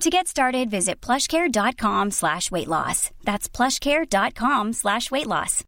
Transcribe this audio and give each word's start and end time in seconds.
To 0.00 0.10
get 0.10 0.26
started, 0.26 0.70
visit 0.70 1.00
plushcare.com 1.00 2.10
slash 2.10 2.50
weight 2.50 2.68
loss. 2.68 3.10
That's 3.24 3.48
plushcare.com 3.48 4.72
slash 4.72 5.10
weight 5.10 5.26
loss. 5.26 5.64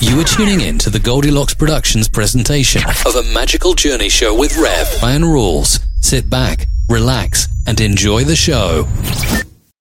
You 0.00 0.20
are 0.20 0.24
tuning 0.24 0.60
in 0.60 0.78
to 0.78 0.90
the 0.90 1.00
Goldilocks 1.00 1.54
Productions 1.54 2.08
presentation 2.08 2.82
of 3.04 3.16
a 3.16 3.22
magical 3.34 3.74
journey 3.74 4.08
show 4.08 4.38
with 4.38 4.56
Rev 4.56 4.86
Brian 5.00 5.22
Rawls. 5.22 5.80
Sit 6.00 6.30
back, 6.30 6.66
relax, 6.88 7.48
and 7.66 7.80
enjoy 7.80 8.24
the 8.24 8.36
show. 8.36 8.86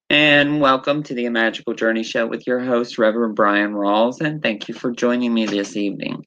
And 0.09 0.59
welcome 0.61 1.03
to 1.03 1.13
the 1.13 1.27
Magical 1.29 1.73
Journey 1.73 2.03
Show 2.03 2.27
with 2.27 2.47
your 2.47 2.59
host, 2.59 2.97
Reverend 2.97 3.35
Brian 3.35 3.73
Rawls, 3.73 4.21
and 4.21 4.41
thank 4.41 4.67
you 4.69 4.73
for 4.73 4.91
joining 4.91 5.33
me 5.33 5.45
this 5.45 5.75
evening. 5.75 6.25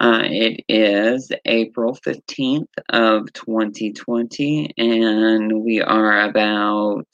Uh, 0.00 0.22
it 0.24 0.64
is 0.66 1.30
April 1.44 1.94
15th 1.94 2.72
of 2.88 3.30
2020, 3.34 4.72
and 4.78 5.62
we 5.62 5.82
are 5.82 6.22
about 6.22 7.06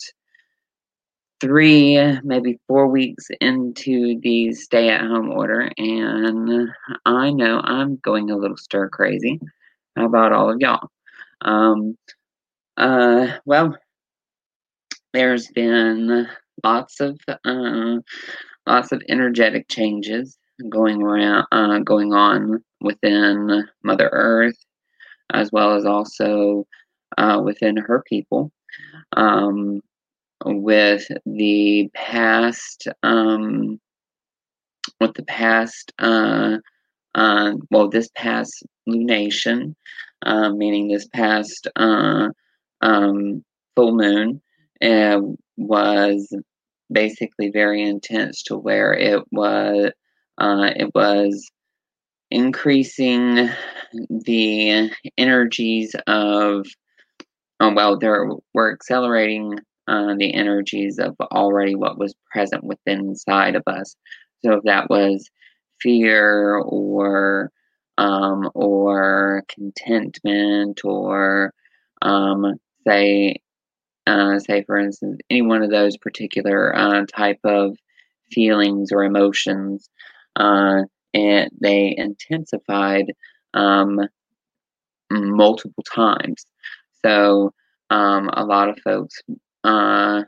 three, 1.40 1.98
maybe 2.22 2.60
four 2.68 2.86
weeks 2.86 3.26
into 3.40 4.20
the 4.20 4.52
stay 4.52 4.88
at 4.88 5.00
home 5.00 5.30
order, 5.30 5.68
and 5.76 6.68
I 7.04 7.32
know 7.32 7.60
I'm 7.64 7.96
going 7.96 8.30
a 8.30 8.36
little 8.36 8.56
stir 8.56 8.88
crazy. 8.88 9.40
How 9.96 10.06
about 10.06 10.32
all 10.32 10.52
of 10.52 10.60
y'all? 10.60 10.88
Um, 11.40 11.98
uh, 12.76 13.38
well, 13.44 13.76
there's 15.12 15.48
been 15.48 16.28
lots 16.62 17.00
of 17.00 17.18
uh, 17.44 17.96
lots 18.64 18.92
of 18.92 19.02
energetic 19.08 19.66
changes 19.66 20.38
going 20.68 21.02
around, 21.02 21.46
uh, 21.50 21.80
going 21.80 22.12
on 22.12 22.62
within 22.80 23.68
Mother 23.82 24.08
Earth, 24.12 24.58
as 25.32 25.50
well 25.52 25.74
as 25.74 25.84
also 25.84 26.66
uh, 27.18 27.40
within 27.44 27.76
her 27.76 28.02
people. 28.06 28.50
Um, 29.16 29.80
with 30.44 31.06
the 31.24 31.88
past, 31.94 32.88
um, 33.02 33.80
with 35.00 35.14
the 35.14 35.24
past, 35.24 35.92
uh, 35.98 36.58
uh, 37.14 37.52
well, 37.70 37.88
this 37.88 38.10
past 38.14 38.62
lunation, 38.88 39.74
uh, 40.24 40.50
meaning 40.50 40.88
this 40.88 41.08
past 41.08 41.66
uh, 41.76 42.28
um, 42.82 43.44
full 43.74 43.96
moon, 43.96 44.42
uh, 44.82 45.20
was 45.56 46.32
basically 46.92 47.50
very 47.50 47.82
intense 47.82 48.42
to 48.44 48.56
where 48.56 48.92
it 48.92 49.22
was 49.32 49.90
uh, 50.38 50.70
it 50.76 50.90
was 50.94 51.50
increasing 52.30 53.48
the 54.10 54.90
energies 55.16 55.94
of, 56.06 56.66
oh, 57.60 57.72
well, 57.74 57.98
there 57.98 58.28
we're 58.54 58.72
accelerating 58.72 59.58
uh, 59.88 60.14
the 60.16 60.34
energies 60.34 60.98
of 60.98 61.14
already 61.32 61.74
what 61.74 61.98
was 61.98 62.14
present 62.32 62.64
within 62.64 63.00
inside 63.00 63.54
of 63.54 63.62
us. 63.66 63.96
So 64.44 64.54
if 64.54 64.64
that 64.64 64.90
was 64.90 65.30
fear 65.80 66.58
or 66.58 67.50
um, 67.98 68.50
or 68.54 69.44
contentment 69.48 70.80
or 70.84 71.52
um, 72.02 72.54
say 72.86 73.36
uh, 74.06 74.38
say 74.38 74.62
for 74.64 74.78
instance 74.78 75.18
any 75.30 75.42
one 75.42 75.62
of 75.62 75.70
those 75.70 75.96
particular 75.96 76.76
uh, 76.76 77.04
type 77.06 77.40
of 77.44 77.76
feelings 78.30 78.92
or 78.92 79.04
emotions 79.04 79.88
uh, 80.36 80.82
and 81.14 81.50
they 81.60 81.94
intensified 81.96 83.06
um, 83.54 84.00
multiple 85.10 85.84
times. 85.84 86.46
So 87.04 87.52
um, 87.90 88.30
a 88.32 88.44
lot 88.44 88.68
of 88.68 88.78
folks 88.80 89.22
uh, 89.64 90.22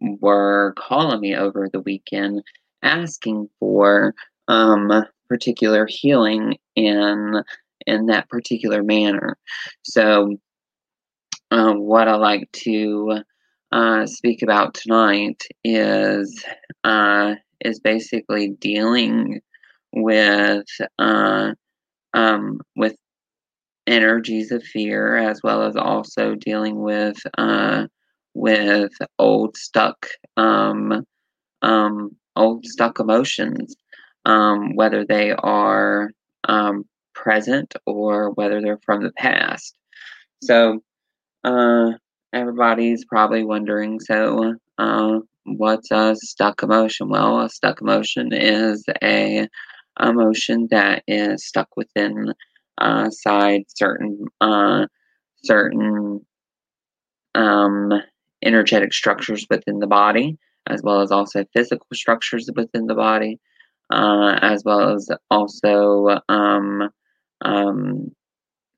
were 0.00 0.74
calling 0.78 1.20
me 1.20 1.34
over 1.34 1.68
the 1.72 1.80
weekend 1.80 2.42
asking 2.82 3.48
for 3.58 4.14
um, 4.46 5.04
particular 5.28 5.86
healing 5.86 6.56
in 6.76 7.42
in 7.86 8.06
that 8.06 8.28
particular 8.28 8.82
manner. 8.82 9.38
So 9.82 10.36
uh, 11.50 11.72
what 11.72 12.08
I 12.08 12.16
like 12.16 12.50
to 12.64 13.22
uh, 13.72 14.06
speak 14.06 14.42
about 14.42 14.74
tonight 14.74 15.42
is 15.64 16.44
uh, 16.84 17.34
is 17.64 17.80
basically 17.80 18.50
dealing 18.60 19.40
with 19.92 20.66
uh, 20.98 21.52
um, 22.14 22.60
with 22.76 22.96
energies 23.86 24.52
of 24.52 24.62
fear, 24.62 25.16
as 25.16 25.40
well 25.42 25.62
as 25.62 25.76
also 25.76 26.34
dealing 26.34 26.80
with 26.80 27.18
uh, 27.38 27.86
with 28.34 28.92
old 29.18 29.56
stuck 29.56 30.06
um, 30.36 31.04
um, 31.62 32.16
old 32.36 32.64
stuck 32.66 33.00
emotions, 33.00 33.74
um, 34.24 34.74
whether 34.76 35.04
they 35.04 35.32
are 35.32 36.10
um, 36.44 36.84
present 37.14 37.74
or 37.86 38.30
whether 38.30 38.60
they're 38.60 38.80
from 38.84 39.02
the 39.02 39.12
past. 39.12 39.74
So 40.42 40.80
uh, 41.44 41.90
everybody's 42.32 43.04
probably 43.04 43.44
wondering. 43.44 44.00
So 44.00 44.54
uh, 44.78 45.18
what's 45.44 45.90
a 45.90 46.14
stuck 46.16 46.62
emotion? 46.62 47.08
Well, 47.08 47.40
a 47.40 47.48
stuck 47.48 47.80
emotion 47.80 48.32
is 48.32 48.84
a 49.02 49.48
emotion 50.00 50.68
that 50.70 51.02
is 51.06 51.46
stuck 51.46 51.68
within 51.76 52.32
uh, 52.78 53.10
side 53.10 53.64
certain 53.68 54.26
uh, 54.40 54.86
certain 55.44 56.24
um, 57.34 57.92
energetic 58.44 58.92
structures 58.92 59.46
within 59.50 59.78
the 59.78 59.86
body, 59.86 60.38
as 60.66 60.82
well 60.82 61.00
as 61.00 61.10
also 61.10 61.44
physical 61.52 61.86
structures 61.92 62.48
within 62.54 62.86
the 62.86 62.94
body, 62.94 63.38
uh, 63.92 64.38
as 64.42 64.62
well 64.64 64.94
as 64.94 65.08
also 65.30 66.20
um, 66.28 66.88
um, 67.44 68.10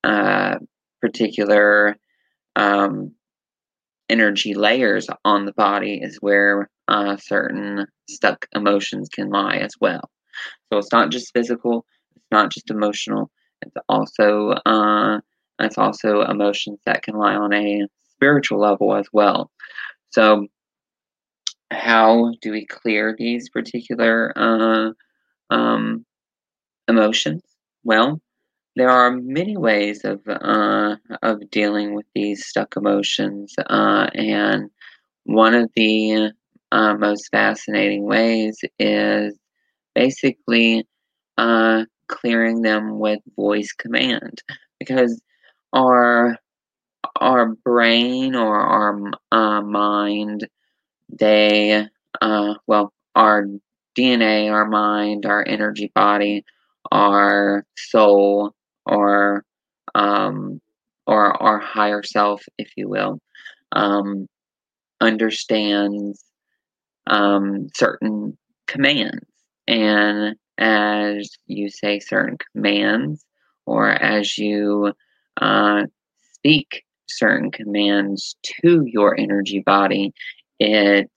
uh, 0.04 0.56
particular 1.00 1.96
um, 2.56 3.12
energy 4.08 4.54
layers 4.54 5.08
on 5.24 5.46
the 5.46 5.52
body 5.52 6.00
is 6.02 6.16
where 6.20 6.68
uh, 6.88 7.16
certain 7.16 7.86
stuck 8.08 8.46
emotions 8.54 9.08
can 9.08 9.30
lie 9.30 9.56
as 9.56 9.72
well. 9.80 10.10
So 10.70 10.78
it's 10.78 10.92
not 10.92 11.10
just 11.10 11.32
physical, 11.32 11.84
it's 12.16 12.26
not 12.30 12.50
just 12.50 12.70
emotional, 12.70 13.30
it's 13.62 13.76
also 13.88 14.50
uh, 14.66 15.20
it's 15.58 15.78
also 15.78 16.22
emotions 16.22 16.80
that 16.86 17.02
can 17.02 17.16
lie 17.16 17.34
on 17.34 17.52
a 17.52 17.86
spiritual 18.12 18.60
level 18.60 18.94
as 18.94 19.06
well. 19.12 19.50
So 20.10 20.46
how 21.70 22.32
do 22.42 22.50
we 22.52 22.66
clear 22.66 23.14
these 23.18 23.48
particular 23.48 24.32
uh, 24.36 24.90
um, 25.50 26.04
emotions? 26.88 27.42
Well, 27.84 28.20
there 28.76 28.90
are 28.90 29.12
many 29.12 29.56
ways 29.56 30.04
of 30.04 30.20
uh, 30.28 30.96
of 31.22 31.50
dealing 31.50 31.94
with 31.94 32.06
these 32.14 32.46
stuck 32.46 32.76
emotions, 32.76 33.54
uh, 33.68 34.08
and 34.14 34.70
one 35.24 35.54
of 35.54 35.70
the 35.76 36.32
uh, 36.72 36.94
most 36.96 37.28
fascinating 37.30 38.04
ways 38.04 38.58
is 38.78 39.38
basically 39.94 40.86
uh, 41.38 41.84
clearing 42.08 42.62
them 42.62 42.98
with 42.98 43.20
voice 43.36 43.72
command, 43.72 44.42
because 44.78 45.20
our 45.72 46.36
our 47.20 47.54
brain 47.64 48.34
or 48.34 48.60
our 48.60 49.10
uh, 49.32 49.60
mind, 49.62 50.48
they 51.08 51.86
uh, 52.20 52.54
well, 52.66 52.92
our 53.14 53.46
DNA, 53.96 54.50
our 54.50 54.66
mind, 54.66 55.26
our 55.26 55.44
energy 55.46 55.90
body, 55.94 56.44
our 56.92 57.64
soul, 57.76 58.54
or 58.86 59.44
um, 59.94 60.60
or 61.06 61.42
our 61.42 61.58
higher 61.58 62.02
self, 62.02 62.44
if 62.58 62.70
you 62.76 62.88
will, 62.88 63.18
um, 63.72 64.28
understands 65.00 66.24
um, 67.06 67.68
certain 67.74 68.36
commands. 68.66 69.29
And 69.70 70.36
as 70.58 71.30
you 71.46 71.70
say 71.70 72.00
certain 72.00 72.38
commands, 72.52 73.24
or 73.66 73.88
as 73.90 74.36
you 74.36 74.92
uh, 75.40 75.84
speak 76.34 76.84
certain 77.08 77.50
commands 77.52 78.36
to 78.62 78.84
your 78.86 79.18
energy 79.18 79.60
body, 79.64 80.12
it 80.58 81.10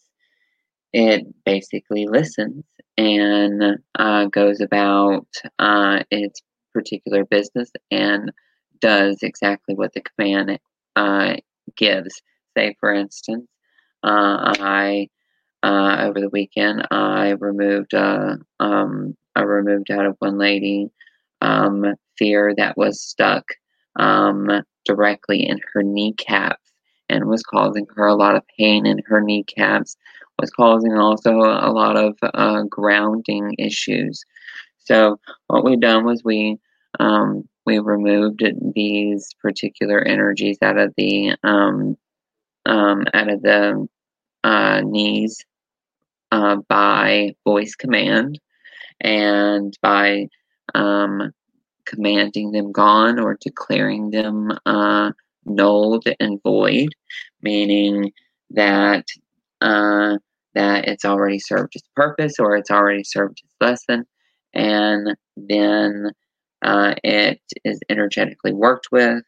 it 0.94 1.26
basically 1.46 2.08
listens 2.08 2.64
and 2.98 3.80
uh, 3.98 4.26
goes 4.26 4.62
about 4.62 5.28
uh, 5.60 6.04
its 6.12 6.42
particular 6.74 7.26
business 7.26 7.72
and 7.92 8.32
does 8.80 9.20
exactly 9.24 9.76
what 9.76 9.94
the 9.94 10.02
command 10.02 10.60
uh, 10.96 11.36
gives. 11.76 12.22
Say, 12.56 12.76
for 12.80 12.94
instance, 12.94 13.48
uh, 14.04 14.54
I 14.60 15.10
uh, 15.63 15.98
over 16.01 16.19
the 16.19 16.30
weekend 16.30 16.86
I 16.92 17.31
removed 17.31 17.94
uh, 17.94 18.36
um, 18.60 19.15
I 19.36 19.42
removed 19.42 19.89
out 19.92 20.06
of 20.06 20.15
one 20.19 20.38
lady 20.38 20.89
um, 21.42 21.86
fear 22.18 22.54
that 22.57 22.77
was 22.77 23.01
stuck 23.01 23.45
um, 23.95 24.50
directly 24.86 25.48
in 25.48 25.60
her 25.74 25.83
kneecaps 25.83 26.71
and 27.10 27.27
was 27.27 27.44
causing 27.44 27.86
her 27.95 28.07
a 28.07 28.15
lot 28.15 28.36
of 28.36 28.44
pain 28.57 28.86
in 28.86 29.01
her 29.07 29.21
kneecaps 29.21 29.98
was 30.39 30.51
causing 30.51 30.94
also 30.94 31.31
a 31.31 31.71
lot 31.71 31.95
of 31.95 32.18
uh, 32.21 32.63
grounding 32.63 33.56
issues. 33.57 34.24
So 34.80 35.19
what 35.48 35.63
we 35.63 35.77
done 35.77 36.06
was 36.06 36.24
we 36.24 36.57
um, 37.00 37.48
we 37.66 37.80
removed 37.80 38.44
these 38.75 39.30
particular 39.42 40.01
energies 40.01 40.57
out 40.62 40.77
of 40.77 40.94
the 40.98 41.36
um, 41.44 41.98
um, 42.66 43.06
out 43.13 43.30
of 43.30 43.42
the 43.42 43.88
uh, 44.44 44.81
knees 44.81 45.44
uh, 46.33 46.57
by 46.68 47.35
voice 47.45 47.75
command 47.75 48.39
and 49.01 49.77
by 49.83 50.27
um, 50.74 51.31
commanding 51.85 52.51
them 52.51 52.71
gone 52.71 53.19
or 53.19 53.38
declaring 53.39 54.09
them 54.09 54.51
uh, 54.65 55.12
nulled 55.45 56.06
and 56.19 56.41
void, 56.41 56.89
meaning 57.44 58.12
that 58.50 59.06
uh, 59.62 60.18
that 60.56 60.88
it's 60.88 61.06
already 61.06 61.38
served 61.38 61.75
its 61.75 61.88
purpose 61.95 62.39
or 62.39 62.56
it's 62.56 62.71
already 62.71 63.03
served 63.03 63.39
its 63.44 63.53
lesson, 63.62 64.03
and 64.56 65.15
then 65.38 66.09
uh, 66.63 66.95
it 67.03 67.41
is 67.63 67.80
energetically 67.89 68.53
worked 68.53 68.88
with, 68.91 69.24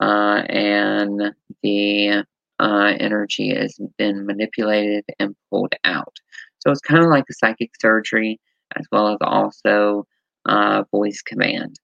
uh, 0.00 0.42
and 0.48 1.32
the 1.62 2.24
uh, 2.58 2.92
energy 2.98 3.54
has 3.54 3.78
been 3.98 4.26
manipulated 4.26 5.04
and 5.20 5.36
pulled 5.48 5.74
out. 5.84 6.16
So 6.60 6.70
it's 6.70 6.80
kind 6.80 7.02
of 7.02 7.10
like 7.10 7.24
a 7.30 7.34
psychic 7.34 7.70
surgery 7.80 8.40
as 8.76 8.86
well 8.92 9.08
as 9.08 9.18
also 9.20 10.06
uh, 10.46 10.84
voice 10.90 11.22
command. 11.22 11.76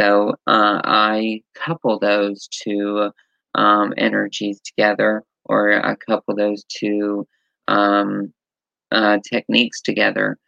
So 0.00 0.30
uh, 0.46 0.80
I 0.84 1.42
couple 1.54 1.98
those 1.98 2.48
two 2.48 3.10
um, 3.54 3.92
energies 3.96 4.60
together, 4.60 5.24
or 5.44 5.84
I 5.84 5.94
couple 5.96 6.34
those 6.34 6.64
two 6.64 7.26
um, 7.68 8.32
uh, 8.92 9.18
techniques 9.28 9.82
together, 9.82 10.38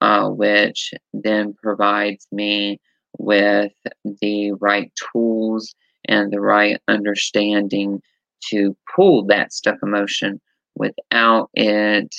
uh, 0.00 0.28
which 0.28 0.92
then 1.12 1.54
provides 1.54 2.26
me 2.30 2.78
with 3.18 3.72
the 4.20 4.52
right 4.52 4.92
tools 5.12 5.74
and 6.06 6.32
the 6.32 6.40
right 6.40 6.80
understanding 6.88 8.00
to 8.48 8.76
pull 8.94 9.26
that 9.26 9.52
stuck 9.52 9.78
emotion 9.82 10.40
without 10.76 11.50
it 11.54 12.14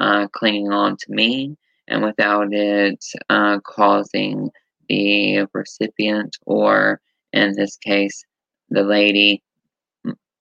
uh, 0.00 0.26
clinging 0.28 0.72
on 0.72 0.96
to 0.96 1.12
me 1.12 1.56
and 1.88 2.02
without 2.02 2.48
it 2.52 3.04
uh, 3.28 3.58
causing 3.60 4.50
the 4.88 5.46
recipient 5.52 6.36
or 6.46 7.00
in 7.32 7.54
this 7.54 7.76
case 7.76 8.24
the 8.70 8.82
lady 8.82 9.42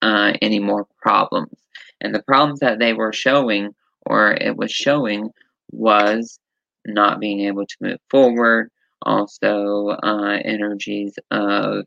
uh, 0.02 0.34
any 0.42 0.60
more 0.60 0.88
problems. 1.02 1.54
And 2.02 2.16
the 2.16 2.24
problems 2.24 2.62
that 2.62 2.80
they 2.80 2.94
were 2.94 3.14
showing 3.14 3.76
or 4.06 4.32
it 4.32 4.56
was 4.56 4.72
showing 4.72 5.30
was 5.72 6.40
not 6.88 7.20
being 7.20 7.42
able 7.42 7.66
to 7.66 7.76
move 7.82 8.00
forward 8.10 8.72
also 9.04 9.90
uh, 10.04 10.40
energies 10.44 11.18
of 11.32 11.86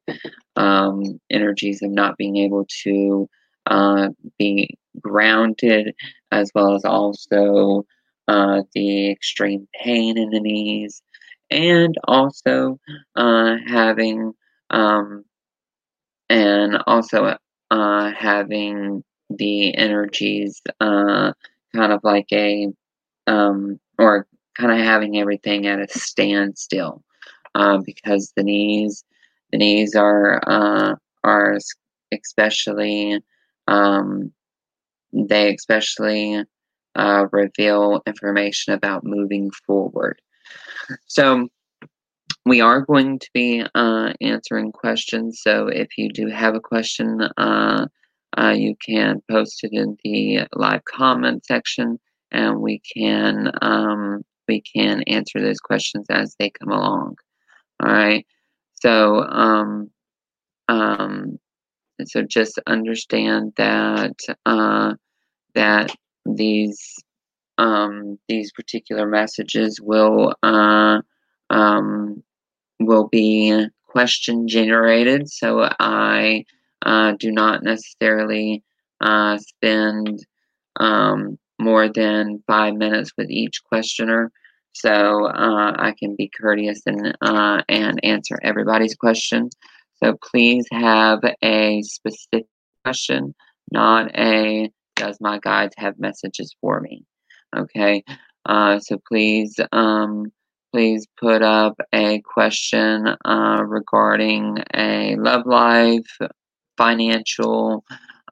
um, 0.57 1.21
energies 1.31 1.83
of 1.83 1.91
not 1.91 2.17
being 2.17 2.37
able 2.37 2.67
to 2.83 3.29
uh, 3.67 4.09
be 4.39 4.77
grounded 5.01 5.95
as 6.31 6.51
well 6.55 6.75
as 6.75 6.85
also 6.85 7.85
uh, 8.29 8.63
the 8.75 9.11
extreme 9.11 9.67
pain 9.83 10.19
in 10.19 10.31
the 10.31 10.41
knees. 10.41 11.03
And 11.51 11.97
also 12.09 12.79
uh, 13.17 13.57
having 13.67 14.33
um, 14.71 15.25
and 16.31 16.79
also 16.87 17.37
uh, 17.71 18.11
having 18.13 19.05
the 19.29 19.77
energies 19.77 20.61
uh, 20.81 21.33
kind 21.75 21.93
of 21.93 22.01
like 22.03 22.27
a 22.33 22.69
um, 23.27 23.79
or 23.99 24.27
kind 24.59 24.73
of 24.73 24.79
having 24.79 25.19
everything 25.19 25.67
at 25.67 25.81
a 25.81 25.89
standstill 25.89 27.03
uh, 27.55 27.79
because 27.85 28.33
the 28.37 28.43
knees 28.43 29.05
the 29.51 29.59
knees 29.59 29.95
are 29.95 30.41
uh, 30.47 30.95
are 31.25 31.59
especially 32.13 33.21
um, 33.69 34.33
they 35.13 35.55
especially 35.55 36.45
uh, 36.95 37.27
reveal 37.33 38.03
information 38.07 38.75
about 38.75 39.05
moving 39.05 39.51
forward. 39.67 40.21
So 41.07 41.49
we 42.45 42.61
are 42.61 42.81
going 42.81 43.19
to 43.19 43.31
be 43.33 43.65
uh, 43.75 44.13
answering 44.21 44.73
questions. 44.73 45.41
So 45.43 45.69
if 45.69 45.97
you 45.97 46.11
do 46.11 46.29
have 46.29 46.55
a 46.55 46.61
question, 46.61 47.21
uh, 47.37 47.87
uh, 48.37 48.55
you 48.57 48.75
can 48.85 49.23
post 49.31 49.63
it 49.63 49.73
in 49.73 49.97
the 50.03 50.47
live 50.55 50.85
comment 50.85 51.45
section, 51.45 51.99
and 52.31 52.61
we 52.61 52.81
can 52.97 53.53
um, 53.61 54.23
we 54.49 54.63
can 54.63 55.03
answer 55.03 55.41
those 55.41 55.61
questions 55.61 56.07
as 56.11 56.35
they 56.39 56.51
come 56.51 56.71
along. 56.71 57.17
All 57.83 57.93
right. 57.93 58.27
So 58.75 59.23
um, 59.25 59.91
um, 60.69 61.39
so 62.05 62.23
just 62.23 62.59
understand 62.67 63.53
that 63.57 64.17
uh, 64.47 64.95
that 65.55 65.95
these 66.25 66.97
um, 67.59 68.19
these 68.29 68.53
particular 68.53 69.07
messages 69.07 69.81
will 69.81 70.35
uh, 70.43 71.01
um, 71.51 72.23
will 72.81 73.09
be 73.09 73.67
question 73.87 74.49
generated. 74.49 75.29
So 75.31 75.69
I 75.79 76.45
uh, 76.85 77.13
do 77.19 77.31
not 77.31 77.63
necessarily 77.63 78.63
uh, 79.01 79.39
spend 79.39 80.25
um, 80.81 81.39
more 81.61 81.89
than 81.89 82.43
five 82.47 82.75
minutes 82.75 83.13
with 83.17 83.31
each 83.31 83.63
questioner. 83.65 84.31
So 84.73 85.27
uh, 85.27 85.75
I 85.79 85.95
can 85.99 86.17
be 86.17 86.31
courteous 86.37 86.81
and 86.87 87.17
uh, 87.21 87.63
and 87.69 88.01
answer 88.03 88.39
everybody's 88.43 88.95
question. 88.95 89.51
So 90.03 90.17
please 90.31 90.67
have 90.73 91.21
a 91.43 91.83
specific 91.83 92.47
question, 92.85 93.35
not 93.71 94.11
a 94.17 94.71
does 94.97 95.19
my 95.21 95.39
guides 95.39 95.75
have 95.79 95.99
messages 95.99 96.55
for 96.61 96.81
me? 96.81 97.05
Okay. 97.57 98.05
Uh, 98.47 98.79
so 98.81 99.01
please 99.09 99.59
um, 99.73 100.33
please 100.73 101.07
put 101.21 101.43
up 101.43 101.79
a 101.95 102.21
question 102.23 103.07
uh, 103.25 103.63
regarding 103.67 104.59
a 104.75 105.17
love 105.17 105.47
life, 105.47 106.17
financial, 106.77 107.85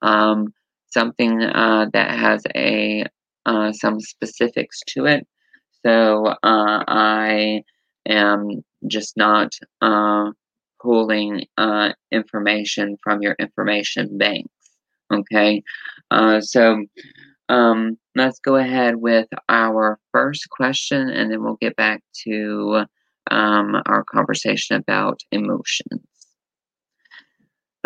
um, 0.03 0.53
something 0.89 1.43
uh, 1.43 1.87
that 1.93 2.19
has 2.19 2.43
a 2.55 3.05
uh, 3.47 3.73
some 3.73 4.01
specifics 4.01 4.81
to 4.87 5.07
it. 5.07 5.27
So 5.85 6.27
uh, 6.27 6.37
I 6.43 7.63
am 8.07 8.63
just 8.87 9.17
not 9.17 9.53
uh, 9.81 10.31
pulling 10.83 11.47
uh, 11.57 11.93
information 12.11 12.97
from 13.03 13.23
your 13.23 13.37
information 13.39 14.19
banks. 14.19 14.51
Okay, 15.13 15.63
uh, 16.11 16.41
so 16.41 16.85
um, 17.49 17.99
let's 18.15 18.39
go 18.39 18.57
ahead 18.57 18.97
with 18.97 19.29
our 19.49 19.99
first 20.13 20.49
question 20.51 21.11
and 21.11 21.31
then 21.31 21.43
we'll 21.43 21.59
get 21.61 21.75
back 21.77 22.03
to 22.25 22.85
um, 23.31 23.83
our 23.87 24.05
conversation 24.05 24.77
about 24.77 25.21
emotions. 25.33 26.01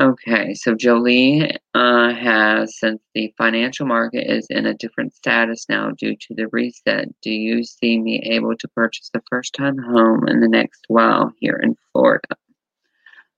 Okay, 0.01 0.55
so 0.55 0.75
Jolie 0.75 1.49
uh, 1.75 2.13
has, 2.13 2.77
since 2.79 3.01
the 3.15 3.33
financial 3.39 3.87
market 3.87 4.29
is 4.29 4.45
in 4.51 4.67
a 4.67 4.75
different 4.75 5.15
status 5.15 5.67
now 5.69 5.93
due 5.93 6.17
to 6.17 6.35
the 6.35 6.49
reset, 6.49 7.09
do 7.23 7.31
you 7.31 7.63
see 7.63 8.01
me 8.01 8.21
able 8.25 8.57
to 8.57 8.69
purchase 8.69 9.09
a 9.15 9.21
first 9.31 9.55
time 9.55 9.79
home 9.79 10.27
in 10.27 10.41
the 10.41 10.49
next 10.49 10.85
while 10.89 11.33
here 11.39 11.61
in 11.63 11.77
Florida? 11.93 12.37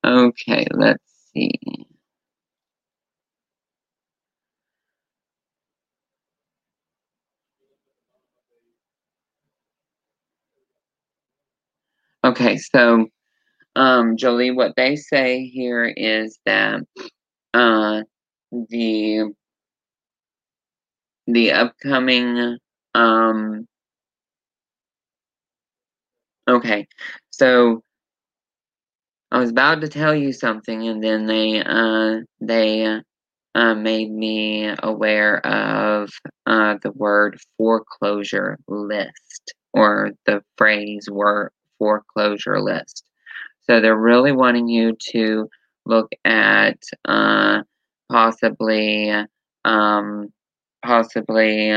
Okay, 0.02 0.66
let's 0.72 1.30
see. 1.34 1.60
Okay, 12.26 12.56
so 12.58 13.06
um, 13.76 14.16
Jolie, 14.16 14.50
what 14.50 14.74
they 14.76 14.96
say 14.96 15.46
here 15.46 15.84
is 15.84 16.38
that 16.44 16.80
uh, 17.54 18.02
the 18.70 19.32
the 21.28 21.52
upcoming 21.52 22.58
um, 22.94 23.66
okay, 26.48 26.88
so 27.30 27.82
I 29.30 29.38
was 29.38 29.50
about 29.50 29.80
to 29.82 29.88
tell 29.88 30.14
you 30.14 30.32
something, 30.32 30.88
and 30.88 31.04
then 31.04 31.26
they 31.26 31.62
uh, 31.62 32.22
they 32.40 33.00
uh, 33.54 33.74
made 33.76 34.10
me 34.10 34.74
aware 34.82 35.46
of 35.46 36.10
uh, 36.46 36.76
the 36.82 36.90
word 36.92 37.38
foreclosure 37.56 38.58
list 38.66 39.54
or 39.72 40.10
the 40.26 40.42
phrase 40.58 41.08
word 41.10 41.52
foreclosure 41.78 42.60
list. 42.60 43.04
So 43.62 43.80
they're 43.80 43.96
really 43.96 44.32
wanting 44.32 44.68
you 44.68 44.96
to 45.12 45.48
look 45.86 46.10
at 46.24 46.78
uh, 47.04 47.62
possibly 48.10 49.12
um, 49.64 50.32
possibly 50.84 51.72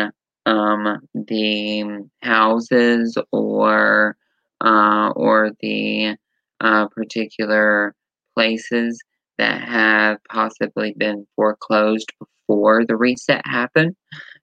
um, 0.46 1.00
the 1.14 2.08
houses 2.22 3.18
or 3.32 4.16
uh, 4.64 5.10
or 5.16 5.52
the 5.62 6.16
uh, 6.62 6.88
particular 6.90 7.96
places 8.36 9.02
that 9.38 9.62
have 9.62 10.18
possibly 10.30 10.94
been 10.98 11.26
foreclosed 11.36 12.12
before 12.20 12.86
the 12.86 12.96
reset 12.96 13.42
happened 13.46 13.96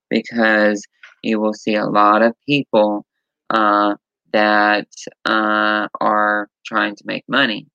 because 0.08 0.82
you 1.22 1.40
will 1.40 1.52
see 1.54 1.74
a 1.74 1.86
lot 1.86 2.22
of 2.22 2.34
people 2.46 3.04
uh, 3.50 3.94
that 4.36 4.88
uh, 5.24 5.88
are 5.98 6.48
trying 6.66 6.94
to 6.94 7.04
make 7.06 7.24
money. 7.26 7.66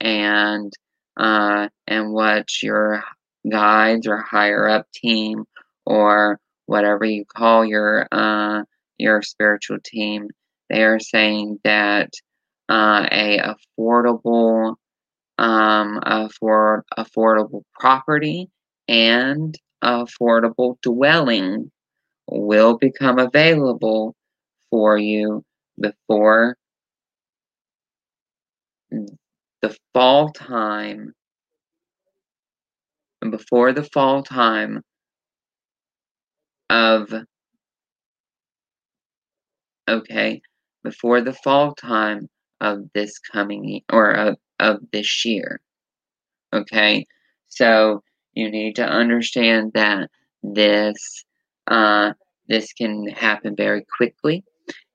And 0.00 0.72
uh, 1.16 1.68
and 1.88 2.12
what 2.12 2.62
your 2.62 3.02
guides 3.50 4.06
or 4.06 4.18
higher 4.18 4.68
up 4.68 4.86
team 4.94 5.44
or 5.84 6.38
whatever 6.66 7.04
you 7.04 7.24
call 7.24 7.64
your 7.64 8.06
uh, 8.12 8.62
your 8.98 9.22
spiritual 9.22 9.78
team 9.84 10.28
they 10.68 10.82
are 10.82 11.00
saying 11.00 11.58
that 11.64 12.10
uh, 12.68 13.06
a 13.10 13.54
affordable 13.78 14.74
um, 15.38 16.00
afford, 16.04 16.82
affordable 16.98 17.62
property 17.78 18.48
and 18.88 19.56
affordable 19.82 20.76
dwelling 20.82 21.70
will 22.28 22.76
become 22.78 23.18
available 23.18 24.14
for 24.70 24.98
you 24.98 25.44
before 25.80 26.56
the 28.90 29.76
fall 29.92 30.30
time 30.30 31.12
before 33.30 33.72
the 33.72 33.82
fall 33.82 34.22
time 34.22 34.82
of 36.70 37.12
okay 39.88 40.40
before 40.84 41.20
the 41.20 41.32
fall 41.32 41.74
time 41.74 42.28
of 42.60 42.80
this 42.94 43.18
coming 43.18 43.82
or 43.92 44.12
of, 44.12 44.36
of 44.60 44.78
this 44.92 45.24
year 45.24 45.60
okay? 46.52 47.06
So 47.48 48.02
you 48.34 48.50
need 48.50 48.76
to 48.76 48.84
understand 48.86 49.72
that 49.74 50.10
this 50.42 51.24
uh, 51.66 52.12
this 52.48 52.72
can 52.72 53.08
happen 53.08 53.56
very 53.56 53.84
quickly 53.96 54.44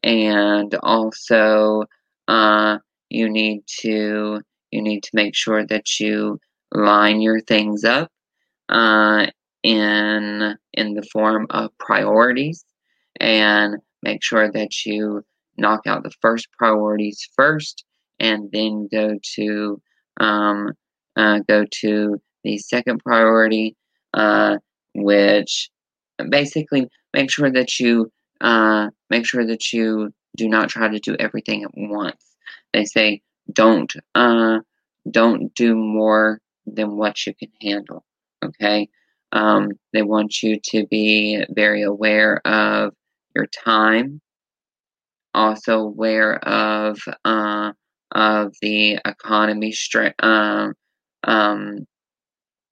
and 0.04 0.74
also 0.84 1.84
uh, 2.28 2.78
you 3.10 3.30
need 3.30 3.64
to 3.82 4.42
you 4.72 4.82
need 4.82 5.04
to 5.04 5.10
make 5.14 5.36
sure 5.36 5.66
that 5.66 6.00
you 6.00 6.40
line 6.74 7.22
your 7.22 7.42
things 7.42 7.84
up 7.84 8.10
uh, 8.70 9.28
in 9.64 10.58
in 10.74 10.94
the 10.94 11.04
form 11.12 11.46
of 11.50 11.78
priorities 11.78 12.64
and 13.20 13.76
make 14.02 14.24
sure 14.24 14.52
that 14.52 14.86
you 14.86 15.24
knock 15.58 15.82
out 15.86 16.04
the 16.04 16.12
first 16.22 16.48
priorities 16.58 17.28
first 17.36 17.84
and 18.20 18.50
then 18.52 18.88
go 18.92 19.18
to 19.36 19.82
um, 20.20 20.72
uh, 21.18 21.40
go 21.48 21.66
to 21.82 22.20
the 22.44 22.58
second 22.58 23.00
priority 23.04 23.76
uh, 24.14 24.58
which 24.96 25.70
basically 26.30 26.88
make 27.14 27.30
sure 27.32 27.52
that 27.52 27.80
you 27.80 28.12
uh, 28.42 28.90
make 29.10 29.26
sure 29.26 29.46
that 29.46 29.72
you 29.74 30.14
do 30.38 30.50
not 30.50 30.70
try 30.70 30.90
to 30.90 31.00
do 31.00 31.16
everything 31.20 31.64
at 31.64 31.72
once. 31.76 32.36
They 32.74 32.86
say 32.86 33.22
don't 33.54 33.92
uh, 34.16 34.60
don't 35.10 35.54
do 35.56 35.76
more 35.76 36.40
than 36.66 36.98
what 36.98 37.26
you 37.26 37.34
can 37.36 37.52
handle. 37.62 38.06
Okay. 38.44 38.90
Um, 39.34 39.72
they 39.94 40.02
want 40.02 40.44
you 40.44 40.60
to 40.72 40.86
be 40.88 41.44
very 41.52 41.84
aware 41.84 42.46
of 42.46 42.94
your 43.36 43.48
time, 43.48 44.22
also 45.34 45.80
aware 45.80 46.36
of 46.46 47.00
uh, 47.24 47.72
of 48.14 48.54
the 48.62 49.00
economy 49.06 49.72
strength, 49.72 50.16
um, 50.22 50.74
um, 51.24 51.88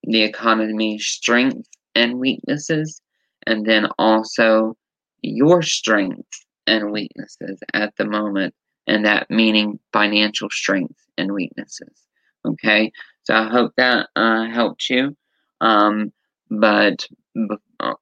the 0.03 0.23
economy 0.23 0.99
strength 0.99 1.67
and 1.95 2.19
weaknesses, 2.19 3.01
and 3.47 3.65
then 3.65 3.87
also 3.97 4.75
your 5.21 5.61
strengths 5.61 6.45
and 6.67 6.91
weaknesses 6.91 7.59
at 7.73 7.95
the 7.97 8.05
moment, 8.05 8.53
and 8.87 9.05
that 9.05 9.29
meaning 9.29 9.79
financial 9.93 10.49
strengths 10.49 11.03
and 11.17 11.33
weaknesses. 11.33 12.05
Okay, 12.45 12.91
so 13.23 13.33
I 13.35 13.49
hope 13.49 13.73
that 13.77 14.07
uh, 14.15 14.45
helped 14.45 14.89
you. 14.89 15.15
Um, 15.61 16.11
but 16.49 17.05
be- 17.33 17.57
uh, 17.79 17.93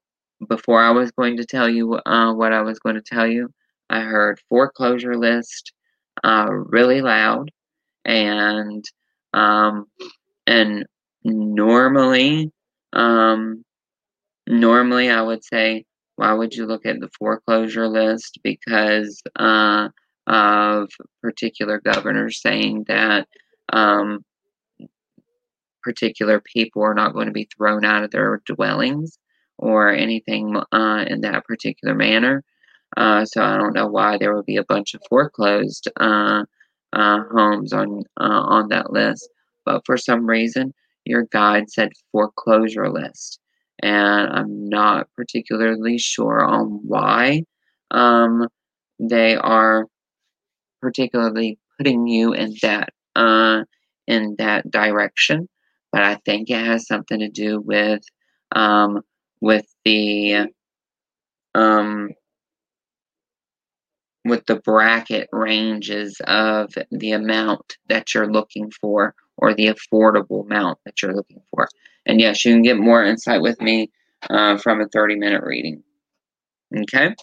before 0.47 0.81
I 0.81 0.91
was 0.91 1.11
going 1.11 1.37
to 1.37 1.45
tell 1.45 1.69
you 1.69 1.95
uh, 2.05 2.33
what 2.33 2.53
I 2.53 2.61
was 2.61 2.79
going 2.79 2.95
to 2.95 3.01
tell 3.01 3.27
you, 3.27 3.49
I 3.89 4.01
heard 4.01 4.39
foreclosure 4.49 5.17
list 5.17 5.73
uh, 6.23 6.47
really 6.49 7.01
loud, 7.01 7.51
and 8.05 8.83
um, 9.33 9.85
and 10.45 10.85
normally, 11.23 12.51
um, 12.93 13.63
normally 14.47 15.09
I 15.09 15.21
would 15.21 15.43
say 15.43 15.85
why 16.17 16.33
would 16.33 16.53
you 16.55 16.65
look 16.65 16.85
at 16.85 16.99
the 16.99 17.09
foreclosure 17.17 17.87
list? 17.87 18.39
Because 18.43 19.21
uh, 19.35 19.89
of 20.25 20.89
particular 21.21 21.79
governors 21.79 22.41
saying 22.41 22.85
that 22.87 23.27
um, 23.71 24.25
particular 25.83 26.41
people 26.41 26.81
are 26.81 26.95
not 26.95 27.13
going 27.13 27.27
to 27.27 27.31
be 27.31 27.47
thrown 27.55 27.85
out 27.85 28.03
of 28.03 28.11
their 28.11 28.41
dwellings 28.47 29.19
or 29.59 29.89
anything 29.89 30.59
uh, 30.71 31.05
in 31.07 31.21
that 31.21 31.45
particular 31.45 31.93
manner. 31.93 32.43
Uh, 32.97 33.23
so 33.23 33.43
I 33.43 33.55
don't 33.57 33.73
know 33.73 33.87
why 33.87 34.17
there 34.17 34.35
would 34.35 34.45
be 34.45 34.57
a 34.57 34.63
bunch 34.63 34.95
of 34.95 35.01
foreclosed 35.09 35.87
uh, 35.99 36.43
uh 36.93 37.19
homes 37.31 37.73
on 37.73 38.03
uh, 38.19 38.23
on 38.23 38.69
that 38.69 38.91
list, 38.91 39.29
but 39.65 39.85
for 39.85 39.97
some 39.97 40.25
reason 40.25 40.73
your 41.05 41.23
guide 41.31 41.69
said 41.69 41.91
foreclosure 42.11 42.89
list 42.89 43.39
and 43.81 44.29
I'm 44.29 44.69
not 44.69 45.07
particularly 45.15 45.97
sure 45.97 46.43
on 46.43 46.79
why 46.83 47.43
um, 47.91 48.47
they 48.99 49.35
are 49.35 49.85
particularly 50.81 51.59
putting 51.77 52.07
you 52.07 52.33
in 52.33 52.55
that 52.61 52.89
uh, 53.15 53.63
in 54.07 54.35
that 54.37 54.69
direction. 54.71 55.47
But 55.91 56.03
I 56.03 56.15
think 56.25 56.49
it 56.49 56.65
has 56.65 56.87
something 56.87 57.19
to 57.19 57.29
do 57.29 57.61
with 57.61 58.01
um, 58.55 59.01
with 59.41 59.65
the 59.85 60.47
um, 61.55 62.09
with 64.25 64.45
the 64.45 64.57
bracket 64.57 65.29
ranges 65.31 66.19
of 66.27 66.73
the 66.91 67.11
amount 67.11 67.77
that 67.87 68.13
you're 68.13 68.31
looking 68.31 68.69
for 68.71 69.15
or 69.37 69.53
the 69.53 69.67
affordable 69.67 70.45
amount 70.45 70.79
that 70.85 71.01
you're 71.01 71.15
looking 71.15 71.41
for. 71.49 71.67
And 72.07 72.19
yes, 72.19 72.43
you 72.45 72.53
can 72.53 72.63
get 72.63 72.77
more 72.77 73.03
insight 73.03 73.41
with 73.41 73.59
me 73.61 73.91
uh, 74.29 74.57
from 74.57 74.81
a 74.81 74.87
30 74.87 75.17
minute 75.17 75.43
reading. 75.43 75.83
Okay. 76.75 77.13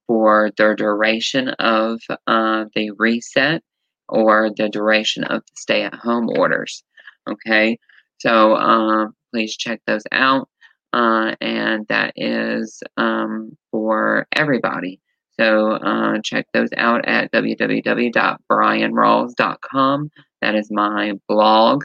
for 0.06 0.50
the 0.56 0.74
duration 0.76 1.48
of 1.58 2.00
uh, 2.26 2.64
the 2.74 2.90
reset 2.92 3.62
or 4.08 4.50
the 4.56 4.68
duration 4.68 5.24
of 5.24 5.42
the 5.42 5.52
stay 5.56 5.82
at 5.82 5.94
home 5.94 6.28
orders. 6.36 6.84
Okay, 7.28 7.78
so 8.18 8.54
uh, 8.54 9.06
please 9.32 9.56
check 9.56 9.80
those 9.86 10.04
out. 10.12 10.48
Uh, 10.92 11.34
and 11.40 11.86
that 11.88 12.12
is 12.16 12.80
um, 12.96 13.56
for 13.70 14.26
everybody. 14.34 15.00
So 15.38 15.72
uh, 15.72 16.18
check 16.24 16.46
those 16.54 16.70
out 16.76 17.06
at 17.06 17.30
www.brianrawls.com. 17.32 20.10
That 20.40 20.54
is 20.54 20.70
my 20.70 21.12
blog. 21.28 21.84